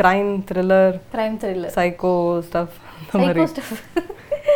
crime 0.00 0.32
thriller 0.50 0.96
crime 1.14 1.36
thriller 1.44 1.74
psycho 1.78 2.14
stuff 2.48 2.78
அந்த 3.12 3.24
மாதிரி. 3.26 3.44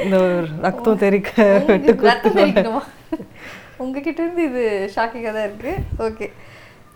இந்த 0.04 0.16
ஒரு 0.24 0.36
ரத்தம் 0.64 1.02
தெறிக்க 1.02 1.30
உங்ககிட்ட 3.82 4.20
இருந்து 4.22 4.44
இது 4.50 4.62
ஷாக்கிங்காக 4.94 5.32
தான் 5.36 5.46
இருக்கு. 5.48 5.72
ஓகே. 6.06 6.26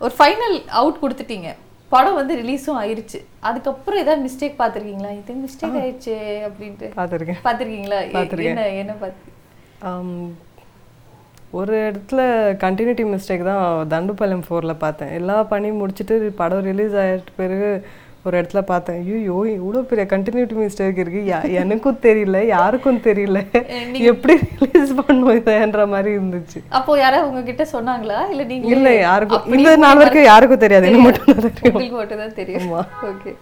ஒரு 0.05 0.13
ஃபைனல் 0.19 0.57
அவுட் 0.81 1.03
கொடுத்துட்டீங்க. 1.03 1.51
படம் 1.95 2.19
வந்து 2.19 2.35
ரிலீஸும் 2.41 2.79
ஆயிருச்சு. 2.83 3.19
அதுக்கப்புறம் 3.49 4.01
ஏதாவது 4.03 4.25
மிஸ்டேக் 4.27 4.61
பார்த்துருக்கீங்களா? 4.61 5.11
இது 5.19 5.37
மிஸ்டேக் 5.45 5.77
ஆயிடுச்சு 5.81 6.15
அப்படின்ட்டு. 6.49 6.89
பார்த்துருக்கேன். 6.99 7.41
பார்த்துருக்கீங்களா. 7.47 8.01
என்ன 8.53 8.67
என்ன 8.83 8.95
பார்த்து 9.03 9.31
ஒரு 11.61 11.75
இடத்துல 11.89 12.21
கண்டினியூட்டி 12.65 13.05
மிஸ்டேக் 13.15 13.49
தான் 13.49 13.65
தண்டுப்பாளையம் 13.95 14.47
ஃபோரில் 14.47 14.83
பார்த்தேன். 14.85 15.11
எல்லா 15.19 15.37
பணியும் 15.51 15.81
முடிச்சுட்டு 15.81 16.15
படம் 16.41 16.67
ரிலீஸ் 16.69 16.95
ஆகிட்ட 17.03 17.33
பிறகு 17.41 17.71
ஒரு 18.27 18.35
இடத்துல 18.41 18.61
பார்த்தேன் 18.71 18.99
ஐயோ 19.13 19.37
இவ்வளோ 19.55 19.81
பெரிய 19.91 20.05
கண்டினியூட்டி 20.13 20.57
மிஸ்டேக் 20.59 21.01
இருக்கு. 21.03 21.23
எனக்கும் 21.63 21.99
தெரியல 22.05 22.41
யாருக்கும் 22.53 23.01
தெரியல. 23.07 23.41
எப்படி 24.11 24.35
ரிலீஸ் 24.61 24.93
பண்ணுவோம் 25.01 25.39
இதன்ற 25.41 25.87
மாதிரி 25.95 26.11
இருந்துச்சு. 26.19 26.61
அப்போ 26.79 26.93
யாராவது 27.03 27.29
உங்ககிட்ட 27.31 27.67
சொன்னாங்களா? 27.75 28.21
இல்ல 28.35 28.45
நீங்க 28.53 28.71
இல்லை 28.77 28.95
யாருக்கும் 29.09 29.51
இந்த 29.59 29.75
நாள் 29.85 30.01
வரைக்கும் 30.03 30.29
யாருக்கும் 30.31 30.63
தெரியாது 30.65 30.89
எனக்கு 30.91 31.09
மட்டும் 31.09 31.29
தான் 31.33 31.57
தெரியும். 31.59 31.75
உங்களுக்கு 31.75 32.01
மட்டும் 32.03 32.23
தான் 32.25 32.39
தெரியும். 32.41 32.71
Okay 33.13 33.35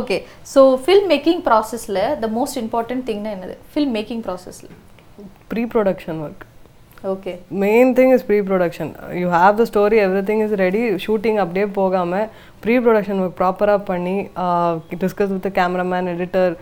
okay 0.00 0.16
so 0.54 0.60
film 0.86 1.08
making 1.14 1.42
ப்ராசஸில் 1.50 2.02
த 2.24 2.28
மோஸ்ட் 2.38 2.58
இம்பார்ட்டன்ட் 2.64 3.06
திங்னா 3.10 3.32
என்னது? 3.36 3.56
ஃபில்ம் 3.74 3.94
மேக்கிங் 3.98 4.24
ப்ராசஸில் 4.28 4.72
pre 5.52 5.64
production 5.74 6.20
work 6.26 6.44
okay 7.12 7.32
main 7.62 7.90
thing 7.96 8.12
is 8.14 8.24
pre 8.28 8.36
production 8.48 8.90
you 9.20 9.26
have 9.34 9.54
the 9.58 9.64
story 9.70 9.96
everything 10.28 10.42
is 10.44 10.54
ready 10.60 10.82
shooting 11.04 11.38
அப்படியே 11.42 11.66
போகாமல் 11.78 12.26
ப்ரீ 12.62 12.74
ப்ரொடக்ஷன் 12.84 13.20
ஒர்க் 13.24 13.36
ப்ராப்பராக 13.40 13.80
பண்ணி 13.90 14.16
discuss 15.02 15.34
with 15.34 15.48
cameraman 15.58 16.08
editor 16.14 16.54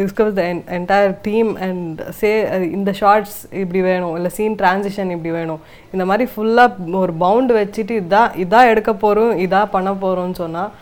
discuss 0.00 0.32
the 0.38 0.42
entire 0.78 1.14
team 1.26 1.50
and 1.66 2.00
say 2.20 2.30
இந்த 2.78 2.90
shots 2.92 3.36
இப்படி 3.62 3.80
வேணும் 3.80 4.16
இல்லை 4.16 4.30
scene 4.38 4.58
transition 4.62 5.12
இப்படி 5.14 5.30
வேணும். 5.38 5.60
இந்த 5.94 6.04
மாதிரி 6.04 6.24
ஃபுல்லாக 6.32 6.98
ஒரு 7.02 7.14
பவுண்ட் 7.24 7.52
வச்சுட்டு 7.58 7.94
இதான் 8.02 8.34
இதான் 8.44 8.70
எடுக்க 8.72 8.92
போகிறோம் 9.04 9.32
இதான் 9.44 9.72
பண்ண 9.76 9.92
போகிறோம்னு 10.02 10.38
சொன்னால் 10.42 10.72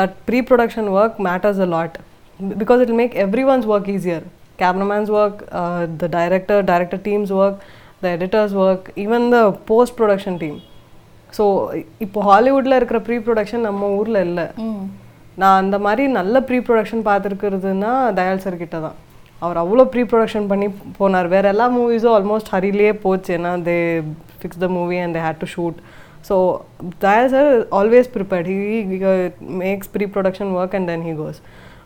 that 0.00 0.16
pre 0.26 0.40
production 0.50 0.90
work 0.96 1.20
matters 1.28 1.62
a 1.66 1.70
lot 1.76 1.96
because 2.58 2.82
it 2.86 2.96
make 3.00 3.16
everyone's 3.52 3.70
work 3.72 3.90
easier 3.96 4.26
cameraman's 4.58 5.12
work 5.20 5.40
the 6.02 6.08
director 6.18 6.62
director 6.64 7.02
team's 7.08 7.32
work 7.38 7.58
the 8.02 8.08
editor's 8.16 8.52
work, 8.62 8.82
even 9.04 9.22
the 9.36 9.42
post 9.70 9.92
production 10.00 10.36
team. 10.44 10.56
So 11.36 11.44
இப்போ 12.04 12.18
ஹாலிவுட்டில் 12.26 12.76
இருக்கிற 12.78 12.98
ப்ரீ 13.06 13.16
ப்ரொடக்ஷன் 13.26 13.64
நம்ம 13.68 13.86
ஊரில் 14.00 14.18
இல்லை. 14.26 14.44
நான் 15.40 15.60
அந்த 15.62 15.76
மாதிரி 15.86 16.04
நல்ல 16.18 16.40
ப்ரீ 16.48 16.58
ப்ரொடக்ஷன் 16.66 17.02
பார்த்துருக்கிறதுனா 17.08 17.92
தயால் 18.18 18.42
சார் 18.44 18.60
கிட்ட 18.60 18.76
தான். 18.84 18.96
அவர் 19.44 19.58
அவ்வளோ 19.62 19.84
ப்ரீ 19.92 20.02
ப்ரொடக்ஷன் 20.12 20.46
பண்ணி 20.52 20.68
போனார். 20.98 21.28
வேற 21.34 21.44
எல்லா 21.54 21.66
மூவிஸும் 21.76 22.14
ஆல்மோஸ்ட் 22.18 22.52
ஹரிலேயே 22.54 22.92
போச்சு. 23.04 23.32
ஏன்னா 23.38 23.52
they 23.70 23.76
fix 24.40 24.62
the 24.64 24.68
movie 24.76 24.98
and 25.04 25.16
they 25.18 25.24
had 25.26 25.42
to 25.42 25.48
shoot 25.54 25.80
so 26.28 26.36
Dayal 27.06 27.32
sir 27.34 27.50
always 27.80 28.08
prepared 28.16 28.48
he 28.52 28.60
makes 29.64 29.92
pre 29.96 30.06
production 30.16 30.52
work 30.60 30.76
and 30.80 30.90
then 30.92 31.04
he 31.08 31.14
goes 31.22 31.40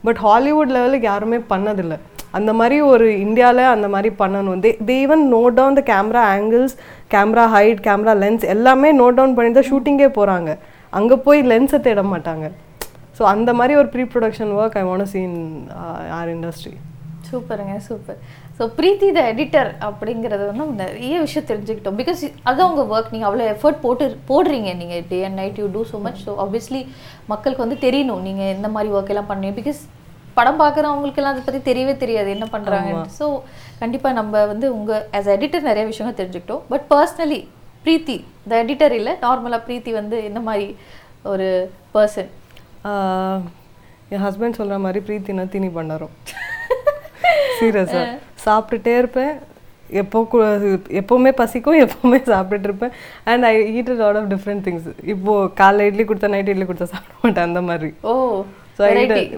but 0.08 0.20
Hollywood 0.26 0.74
லெவலுக்கு 0.78 1.08
யாருமே 1.12 1.40
பண்ணதில்லை. 1.54 1.98
அந்த 2.38 2.52
மாதிரி 2.60 2.78
ஒரு 2.92 3.06
இந்தியாவில் 3.24 3.72
அந்த 3.74 3.88
மாதிரி 3.94 4.10
பண்ணணும். 4.22 4.60
They 4.64 4.70
they 4.88 4.96
even 5.04 5.24
note 5.34 5.58
down 5.58 5.78
the 5.80 5.84
camera 5.92 6.22
angles 6.36 6.74
camera 7.14 7.44
height 7.56 7.84
camera 7.88 8.14
lens 8.24 8.46
எல்லாமே 8.54 8.90
நோட் 9.02 9.18
டவுன் 9.20 9.36
பண்ணி 9.38 9.52
தான் 9.58 9.68
ஷூட்டிங்கே 9.70 10.10
போகிறாங்க 10.18 10.50
அங்கே 10.98 11.18
போய் 11.28 11.40
லென்ஸை 11.52 11.80
தேட 11.86 12.02
மாட்டாங்க. 12.14 12.46
ஸோ 13.18 13.24
அந்த 13.34 13.50
மாதிரி 13.58 13.74
ஒரு 13.80 13.88
pre 13.94 14.02
production 14.12 14.52
work 14.58 14.76
I 14.80 14.84
want 14.88 15.10
seen 15.14 15.38
our 16.18 16.30
industry 16.34 16.74
சூப்பருங்க 17.30 17.74
super. 17.86 18.18
So 18.58 18.64
Preethi 18.76 19.08
the 19.16 19.20
editor 19.30 19.70
அப்படிங்கிறது 19.88 20.44
வந்து 20.50 20.64
நிறைய 20.82 21.16
விஷயம் 21.24 21.48
தெரிஞ்சுக்கிட்டோம். 21.50 21.98
பிகாஸ் 22.00 22.20
அதுதான் 22.46 22.70
உங்கள் 22.70 22.88
ஒர்க் 22.92 23.10
நீங்கள் 23.14 23.28
அவ்வளோ 23.30 23.44
எஃபர்ட் 23.54 23.82
போட்டு 23.84 24.04
போடுறீங்க. 24.30 24.70
நீங்கள் 24.80 25.04
day 25.10 25.18
and 25.26 25.38
night 25.40 25.58
you 25.62 25.66
do 25.74 25.82
so 25.92 25.98
much 26.06 26.22
so 26.26 26.34
obviously 26.44 26.80
மக்களுக்கு 27.32 27.64
வந்து 27.64 27.78
தெரியணும். 27.86 28.22
நீங்கள் 28.28 28.52
எந்த 28.56 28.68
மாதிரி 28.76 28.94
ஒர்க் 28.96 29.12
எல்லாம் 29.14 29.30
பண்ணுவீங்க 29.32 29.56
பிகாஸ் 29.60 29.80
படம் 30.38 30.60
பார்க்குறவங்களுக்கெல்லாம் 30.62 31.34
அதை 31.34 31.42
பற்றி 31.46 31.60
தெரியவே 31.70 31.94
தெரியாது. 32.02 32.28
என்ன 32.36 32.46
பண்ணுறாங்க 32.54 33.04
ஸோ 33.18 33.26
கண்டிப்பாக 33.82 34.18
நம்ம 34.20 34.44
வந்து 34.52 34.66
உங்கள் 34.78 35.04
ஆஸ் 35.18 35.30
எடிட்டர் 35.36 35.68
நிறைய 35.70 35.84
விஷயங்கள் 35.90 36.18
தெரிஞ்சுக்கிட்டோம். 36.20 36.64
But 36.72 36.86
personally 36.94 37.40
Preethi 37.84 38.16
the 38.50 38.54
editor 38.62 38.94
இல்லை 39.00 39.14
நார்மலாக 39.26 39.62
பிரீத்தி 39.68 39.92
வந்து 40.00 40.16
என்ன 40.30 40.40
மாதிரி 40.48 40.68
ஒரு 41.32 41.48
பர்சன் 41.94 42.30
என் 44.14 44.24
ஹஸ்பண்ட் 44.26 44.58
சொல்கிற 44.58 44.76
மாதிரி 44.86 45.00
பிரீத்தினா 45.06 45.44
தீனி 45.54 45.68
பண்ணாரும் 45.78 46.14
சீரியஸாக 47.58 48.04
சாப்பிட்டுட்டே 48.44 48.92
இருப்பேன். 49.02 49.32
எப்போ 50.00 50.18
எப்போவுமே 51.00 51.30
பசிக்கும் 51.40 51.78
எப்போவுமே 51.84 52.18
சாப்பிட்டுட்டு 52.30 52.68
இருப்பேன். 52.68 52.94
And 53.30 53.44
I 53.50 53.52
eat 53.78 53.90
lot 54.00 54.18
of 54.20 54.30
different 54.32 54.64
things 54.66 54.88
இப்போ 55.12 55.34
காலைல 55.60 55.86
இட்லி 55.90 56.04
கொடுத்தா 56.08 56.30
நைட் 56.34 56.50
இட்லி 56.52 56.66
கொடுத்தா 56.70 56.88
சாப்பிட 56.94 57.14
மாட்டேன் 57.22 57.46
அந்த 57.48 57.60
மாதிரி. 57.68 57.90
ஓ. 58.10 58.14
So 58.78 58.82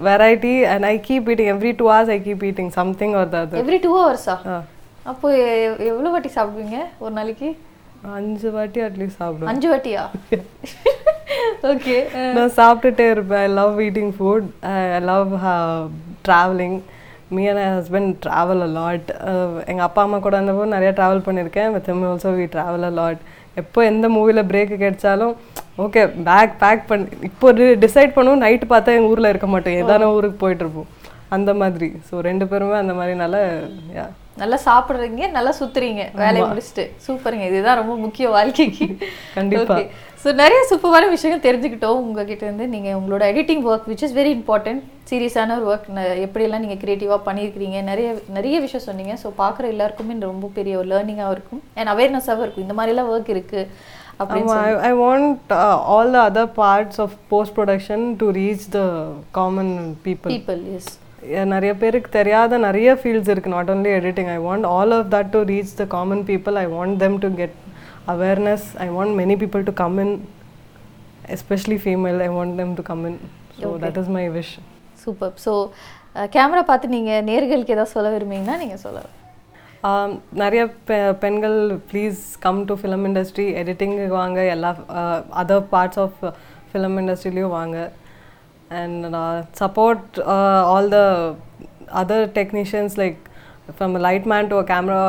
variety 0.05 0.53
and 0.71 0.85
I 0.85 0.95
keep 1.07 1.29
eating 1.31 1.51
every 1.53 1.71
two 1.77 1.87
hours 1.89 2.11
I 2.11 2.19
keep 2.21 2.45
eating 2.45 2.71
something 2.75 3.15
or 3.15 3.29
the 3.29 3.39
other 3.39 3.61
every 3.61 3.79
two 3.83 3.91
ஹவர்ஸா 3.97 4.35
அப்போ 5.05 5.27
எ- 5.43 5.77
எவ்வளவு 5.87 6.11
வாட்டி 6.11 6.31
சாப்பிடுவீங்க 6.35 6.79
ஒரு 6.99 7.13
நாளைக்கு? 7.13 7.47
அஞ்சு 8.15 8.49
வாட்டி 8.51 8.79
அட்லீஸ்ட் 8.81 9.19
சாப்பிடுவேன். 9.19 9.49
அஞ்சு 9.51 9.67
வாட்டியா? 9.71 10.03
ஓகே 11.71 11.95
நான் 12.33 12.55
சாப்பிட்டுட்டே 12.55 13.05
இருப்பேன். 13.09 13.41
I 13.41 13.49
love 13.53 13.75
eating 13.81 14.11
food 14.17 14.47
I 14.93 15.01
love 15.03 15.31
travelling 16.25 16.77
me 17.35 17.43
and 17.51 17.63
husband 17.77 18.11
travel 18.25 18.63
a lot 18.67 19.09
எங்கள் 19.71 19.85
அப்பா 19.87 20.01
அம்மா 20.05 20.17
கூட 20.25 20.35
இருந்தப்போ 20.39 20.65
நிறைய 20.75 20.91
ட்ராவல் 20.97 21.25
பண்ணியிருக்கேன். 21.27 21.69
With 21.75 21.89
him 21.91 22.05
also 22.09 22.31
we 22.39 22.45
travel 22.55 22.85
a lot 22.89 23.21
எப்போ 23.61 23.79
எந்த 23.91 24.05
மூவியில் 24.15 24.47
பிரேக்கு 24.51 24.75
கிடைச்சாலும் 24.83 25.33
ஓகே 25.85 26.01
பேக் 26.29 26.53
பேக் 26.63 26.83
பண்ணி 26.89 27.07
இப்போ 27.29 27.51
டிசைட் 27.85 28.15
பண்ணுவோம் 28.17 28.43
நைட்டு 28.45 28.67
பார்த்தா 28.73 28.95
எங்கள் 28.97 29.11
ஊரில் 29.13 29.31
இருக்க 29.31 29.47
மாட்டோம். 29.53 29.77
ஏதான 29.81 30.09
ஊருக்கு 30.15 30.37
போயிட்டுருப்போம் 30.43 30.89
அந்த 31.35 31.51
மாதிரி. 31.61 31.89
ஸோ 32.09 32.15
ரெண்டு 32.29 32.45
பேருமே 32.51 32.77
அந்த 32.83 32.95
மாதிரினால 32.99 33.37
யா 33.97 34.05
நல்லா 34.41 34.57
சாப்பிடுறீங்க 34.65 35.23
நல்லா 35.35 35.51
சுத்துறீங்க. 35.57 36.03
வேலையை 36.19 36.43
முடிச்சுட்டு. 36.49 36.83
சூப்பருங்க. 37.05 37.45
இதுதான் 37.51 37.79
ரொம்ப 37.79 37.95
முக்கிய 38.03 38.25
வாழ்க்கைக்கு. 38.35 38.85
கண்டிப்பா. 39.37 39.77
ஸோ 40.23 40.29
நிறைய 40.41 40.59
சூப்பரான 40.69 41.09
விஷயங்கள் 41.13 41.45
தெரிஞ்சுக்கிட்டோம். 41.47 42.01
உங்ககிட்ட 42.07 42.43
இருந்து 42.47 42.65
நீங்க 42.73 42.89
உங்களோட 42.99 43.23
editing 43.31 43.63
work 43.71 43.87
which 43.91 44.03
is 44.07 44.15
very 44.19 44.31
important 44.37 44.81
சீரியஸான 45.11 45.55
ஒரு 45.59 45.67
ஒர்க் 45.71 45.89
எப்படியெல்லாம் 46.25 46.63
நீங்க 46.65 46.77
கிரியேட்டிவாக 46.83 47.19
பண்ணியிருக்கிறீங்க 47.27 47.81
நிறைய 47.91 48.09
நிறைய 48.37 48.59
விஷயம் 48.65 48.87
சொன்னீங்க. 48.87 49.15
ஸோ 49.23 49.31
பார்க்குற 49.41 49.67
எல்லாருக்குமே 49.73 50.19
ரொம்ப 50.31 50.51
பெரிய 50.59 50.77
ஒரு 50.81 50.89
லேர்னிங்காக 50.93 51.35
இருக்கும். 51.37 51.63
அண்ட் 51.77 51.93
அவேர்னஸாகவும் 51.95 52.45
இருக்கும். 52.45 52.67
இந்த 52.67 52.77
மாதிரிலாம் 52.79 53.11
ஒர்க் 53.13 53.31
இருக்கு 53.35 53.61
அப்படின்னு 54.19 54.57
I, 54.63 54.73
I 54.89 54.93
want 55.03 55.55
uh, 55.61 55.77
all 55.93 56.09
the 56.17 56.23
other 56.29 56.47
parts 56.63 56.97
of 57.05 57.11
post 57.33 57.53
production 57.59 58.01
to 58.23 58.27
reach 58.41 58.65
the 58.79 58.87
common 59.39 59.71
people. 60.07 60.31
People 60.35 60.61
is 60.79 60.91
Yeah, 60.91 61.10
நிறைய 61.53 61.71
பேருக்கு 61.81 62.09
தெரியாத 62.19 62.57
நிறைய 62.67 62.89
ஃபீல்ட்ஸ் 63.01 63.31
இருக்கு. 63.33 63.53
Not 63.55 63.71
only 63.73 63.91
editing 63.99 64.29
I 64.35 64.37
want 64.47 64.65
all 64.75 64.93
of 64.97 65.09
that 65.15 65.31
to 65.35 65.39
reach 65.51 65.73
the 65.81 65.85
common 65.95 66.23
people 66.29 66.55
I 66.63 66.65
want 66.75 66.97
them 67.03 67.17
to 67.25 67.29
get 67.41 67.55
awareness 68.13 68.67
I 68.85 68.87
want 68.97 69.13
many 69.21 69.35
people 69.43 69.63
to 69.69 69.73
come 69.83 69.97
in 70.03 70.13
especially 71.37 71.77
female 71.85 72.19
I 72.27 72.29
want 72.37 72.55
them 72.61 72.73
to 72.79 72.85
come 72.91 73.03
in 73.09 73.19
so 73.61 73.69
that 73.85 73.99
is 74.03 74.11
my 74.17 74.25
wish 74.37 74.53
super 75.03 75.33
so 75.45 75.53
camera 76.35 76.63
பார்த்து 76.71 76.95
நீங்க 76.97 77.11
நேர்களுக்கு 77.31 77.75
ஏதாவது 77.77 77.93
சொல்ல 77.95 78.09
விரும்புறீங்கன்னா 78.15 78.57
நீங்க 78.63 78.77
சொல்லலாம் 78.85 79.17
நிறைய 80.41 80.63
பெ 80.89 80.97
பெண்கள் 81.21 81.59
please 81.91 82.19
come 82.43 82.59
to 82.69 82.73
film 82.81 83.05
industry 83.09 83.45
editing 83.61 84.03
வாங்க. 84.19 84.39
எல்லா 84.55 84.71
அதர் 85.41 85.63
பார்ட்ஸ் 85.71 86.01
ஆஃப் 86.03 86.19
ஃபிலிம் 86.71 86.97
இண்டஸ்ட்ரிலையும் 87.01 87.55
வாங்க. 87.59 87.77
And 88.79 89.05
support 89.61 90.19
all 90.73 90.89
the 90.95 91.01
other 92.01 92.25
technicians 92.39 92.95
like 93.01 93.19
from 93.77 93.95
light 94.05 94.27
man 94.31 94.49
to 94.51 94.57
camera 94.71 95.01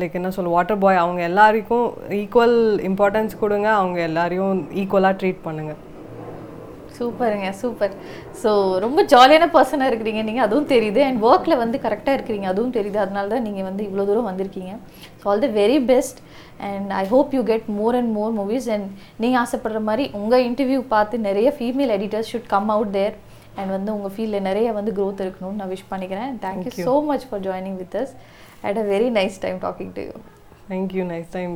like 0.00 0.16
என்ன 0.20 0.30
சொல்ல 0.36 0.54
வாட்டர் 0.56 0.80
பாய் 0.84 1.02
அவங்க 1.04 1.22
எல்லாருக்கும் 1.30 1.86
ஈக்குவல் 2.22 2.58
இம்பார்ட்டன்ஸ் 2.90 3.40
கொடுங்க. 3.42 3.68
அவங்க 3.80 4.00
எல்லாரையும் 4.10 4.60
ஈக்குவலாக 4.82 5.18
ட்ரீட் 5.22 5.46
பண்ணுங்கள் 5.46 5.80
சூப்பருங்க 6.98 7.50
சூப்பர். 7.60 7.92
ஸோ 8.40 8.50
ரொம்ப 8.84 9.00
ஜாலியான 9.12 9.46
பர்சனாக 9.54 9.90
இருக்கிறீங்க 9.90 10.22
நீங்கள் 10.28 10.46
அதுவும் 10.46 10.70
தெரியுது. 10.72 11.00
அண்ட் 11.08 11.22
ஒர்க்கில் 11.28 11.60
வந்து 11.62 11.76
கரெக்டாக 11.84 12.16
இருக்கிறீங்க. 12.16 12.46
அதுவும் 12.52 12.74
தெரியுது. 12.78 12.98
அதனால 13.04 13.30
தான் 13.34 13.46
நீங்கள் 13.48 13.66
வந்து 13.68 13.82
இவ்வளோ 13.86 14.04
தூரம் 14.08 14.28
வந்திருக்கீங்க. 14.30 14.72
So 15.20 15.24
all 15.30 15.44
the 15.46 15.50
very 15.60 15.78
best 15.92 16.20
and 16.68 16.90
I 17.00 17.04
hope 17.06 17.34
you 17.36 17.42
get 17.50 17.66
more 17.78 17.96
and 18.00 18.12
more 18.18 18.32
movies 18.38 18.68
and 18.74 18.86
நீங்கள் 19.22 19.40
ஆசைப்படுற 19.44 19.80
மாதிரி 19.88 20.04
உங்கள் 20.20 20.44
இன்டர்வியூ 20.48 20.80
பார்த்து 20.94 21.24
நிறைய 21.28 21.50
female 21.58 21.92
editors 21.96 22.30
should 22.32 22.50
come 22.54 22.70
out 22.76 22.92
there 22.98 23.14
and 23.56 23.70
வந்து 23.76 23.90
உங்கள் 23.96 24.12
ஃபீல்டில் 24.16 24.46
நிறைய 24.48 24.68
வந்து 24.72 24.92
growth 24.98 25.20
இருக்கணும்னு 25.24 25.60
நான் 25.60 25.72
விஷ் 25.72 25.88
பண்ணிக்கிறேன். 25.92 26.32
Thank you 26.44 26.84
so 26.88 26.94
much 27.10 27.26
for 27.30 27.42
joining 27.46 27.78
with 27.82 27.96
us 28.02 28.12
at 28.68 28.78
a 28.78 28.84
very 28.92 29.08
nice 29.18 29.38
time 29.44 29.58
talking 29.66 29.92
to 29.96 30.02
you 30.08 30.14
Thank 30.70 30.94
you. 30.94 31.04
Nice 31.04 31.28
time 31.28 31.52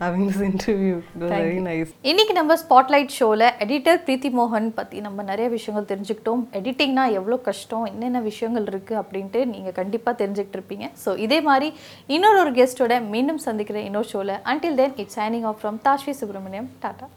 having 0.00 0.26
this 0.26 0.40
interview. 0.50 0.94
It 1.08 1.22
was 1.22 1.30
very 1.32 1.58
nice. 1.62 1.90
இன்னைக்கு 2.10 2.34
நம்ம 2.34 2.52
ஸ்பாட்லைட் 2.62 3.12
ஷோவில் 3.16 3.44
எடிட்டர் 3.64 3.98
பிரீத்தி 4.06 4.30
மோகன் 4.38 4.68
பற்றி 4.74 4.98
நம்ம 5.00 5.22
நிறைய 5.22 5.46
விஷயங்கள் 5.48 5.88
தெரிஞ்சுக்கிட்டோம் 5.90 6.42
எடிட்டிங்னா 6.60 7.04
எவ்வளோ 7.18 7.36
கஷ்டம் 7.48 7.84
என்னென்ன 7.84 8.20
விஷயங்கள் 8.20 8.68
இருக்குது 8.72 9.00
அப்படின்ட்டு 9.02 9.42
நீங்கள் 9.46 9.76
கண்டிப்பாக 9.80 10.14
தெரிஞ்சுக்கிட்டு 10.22 10.58
இருப்பீங்க 10.58 10.88
ஸோ 11.04 11.12
இதே 11.18 11.40
மாதிரி 11.40 11.68
இன்னொரு 12.08 12.40
ஒரு 12.44 12.54
கெஸ்ட்டோட 12.60 12.96
மீண்டும் 13.08 13.42
சந்திக்கிற 13.46 13.80
இன்னொரு 13.88 14.10
ஷோவில் 14.12 14.34
until 14.54 14.74
then 14.80 14.92
it's 14.96 15.18
signing 15.18 15.44
off 15.50 15.60
from 15.62 15.80
Tashvi 15.88 16.14
Subramaniam 16.22 16.70
tata 16.80 17.08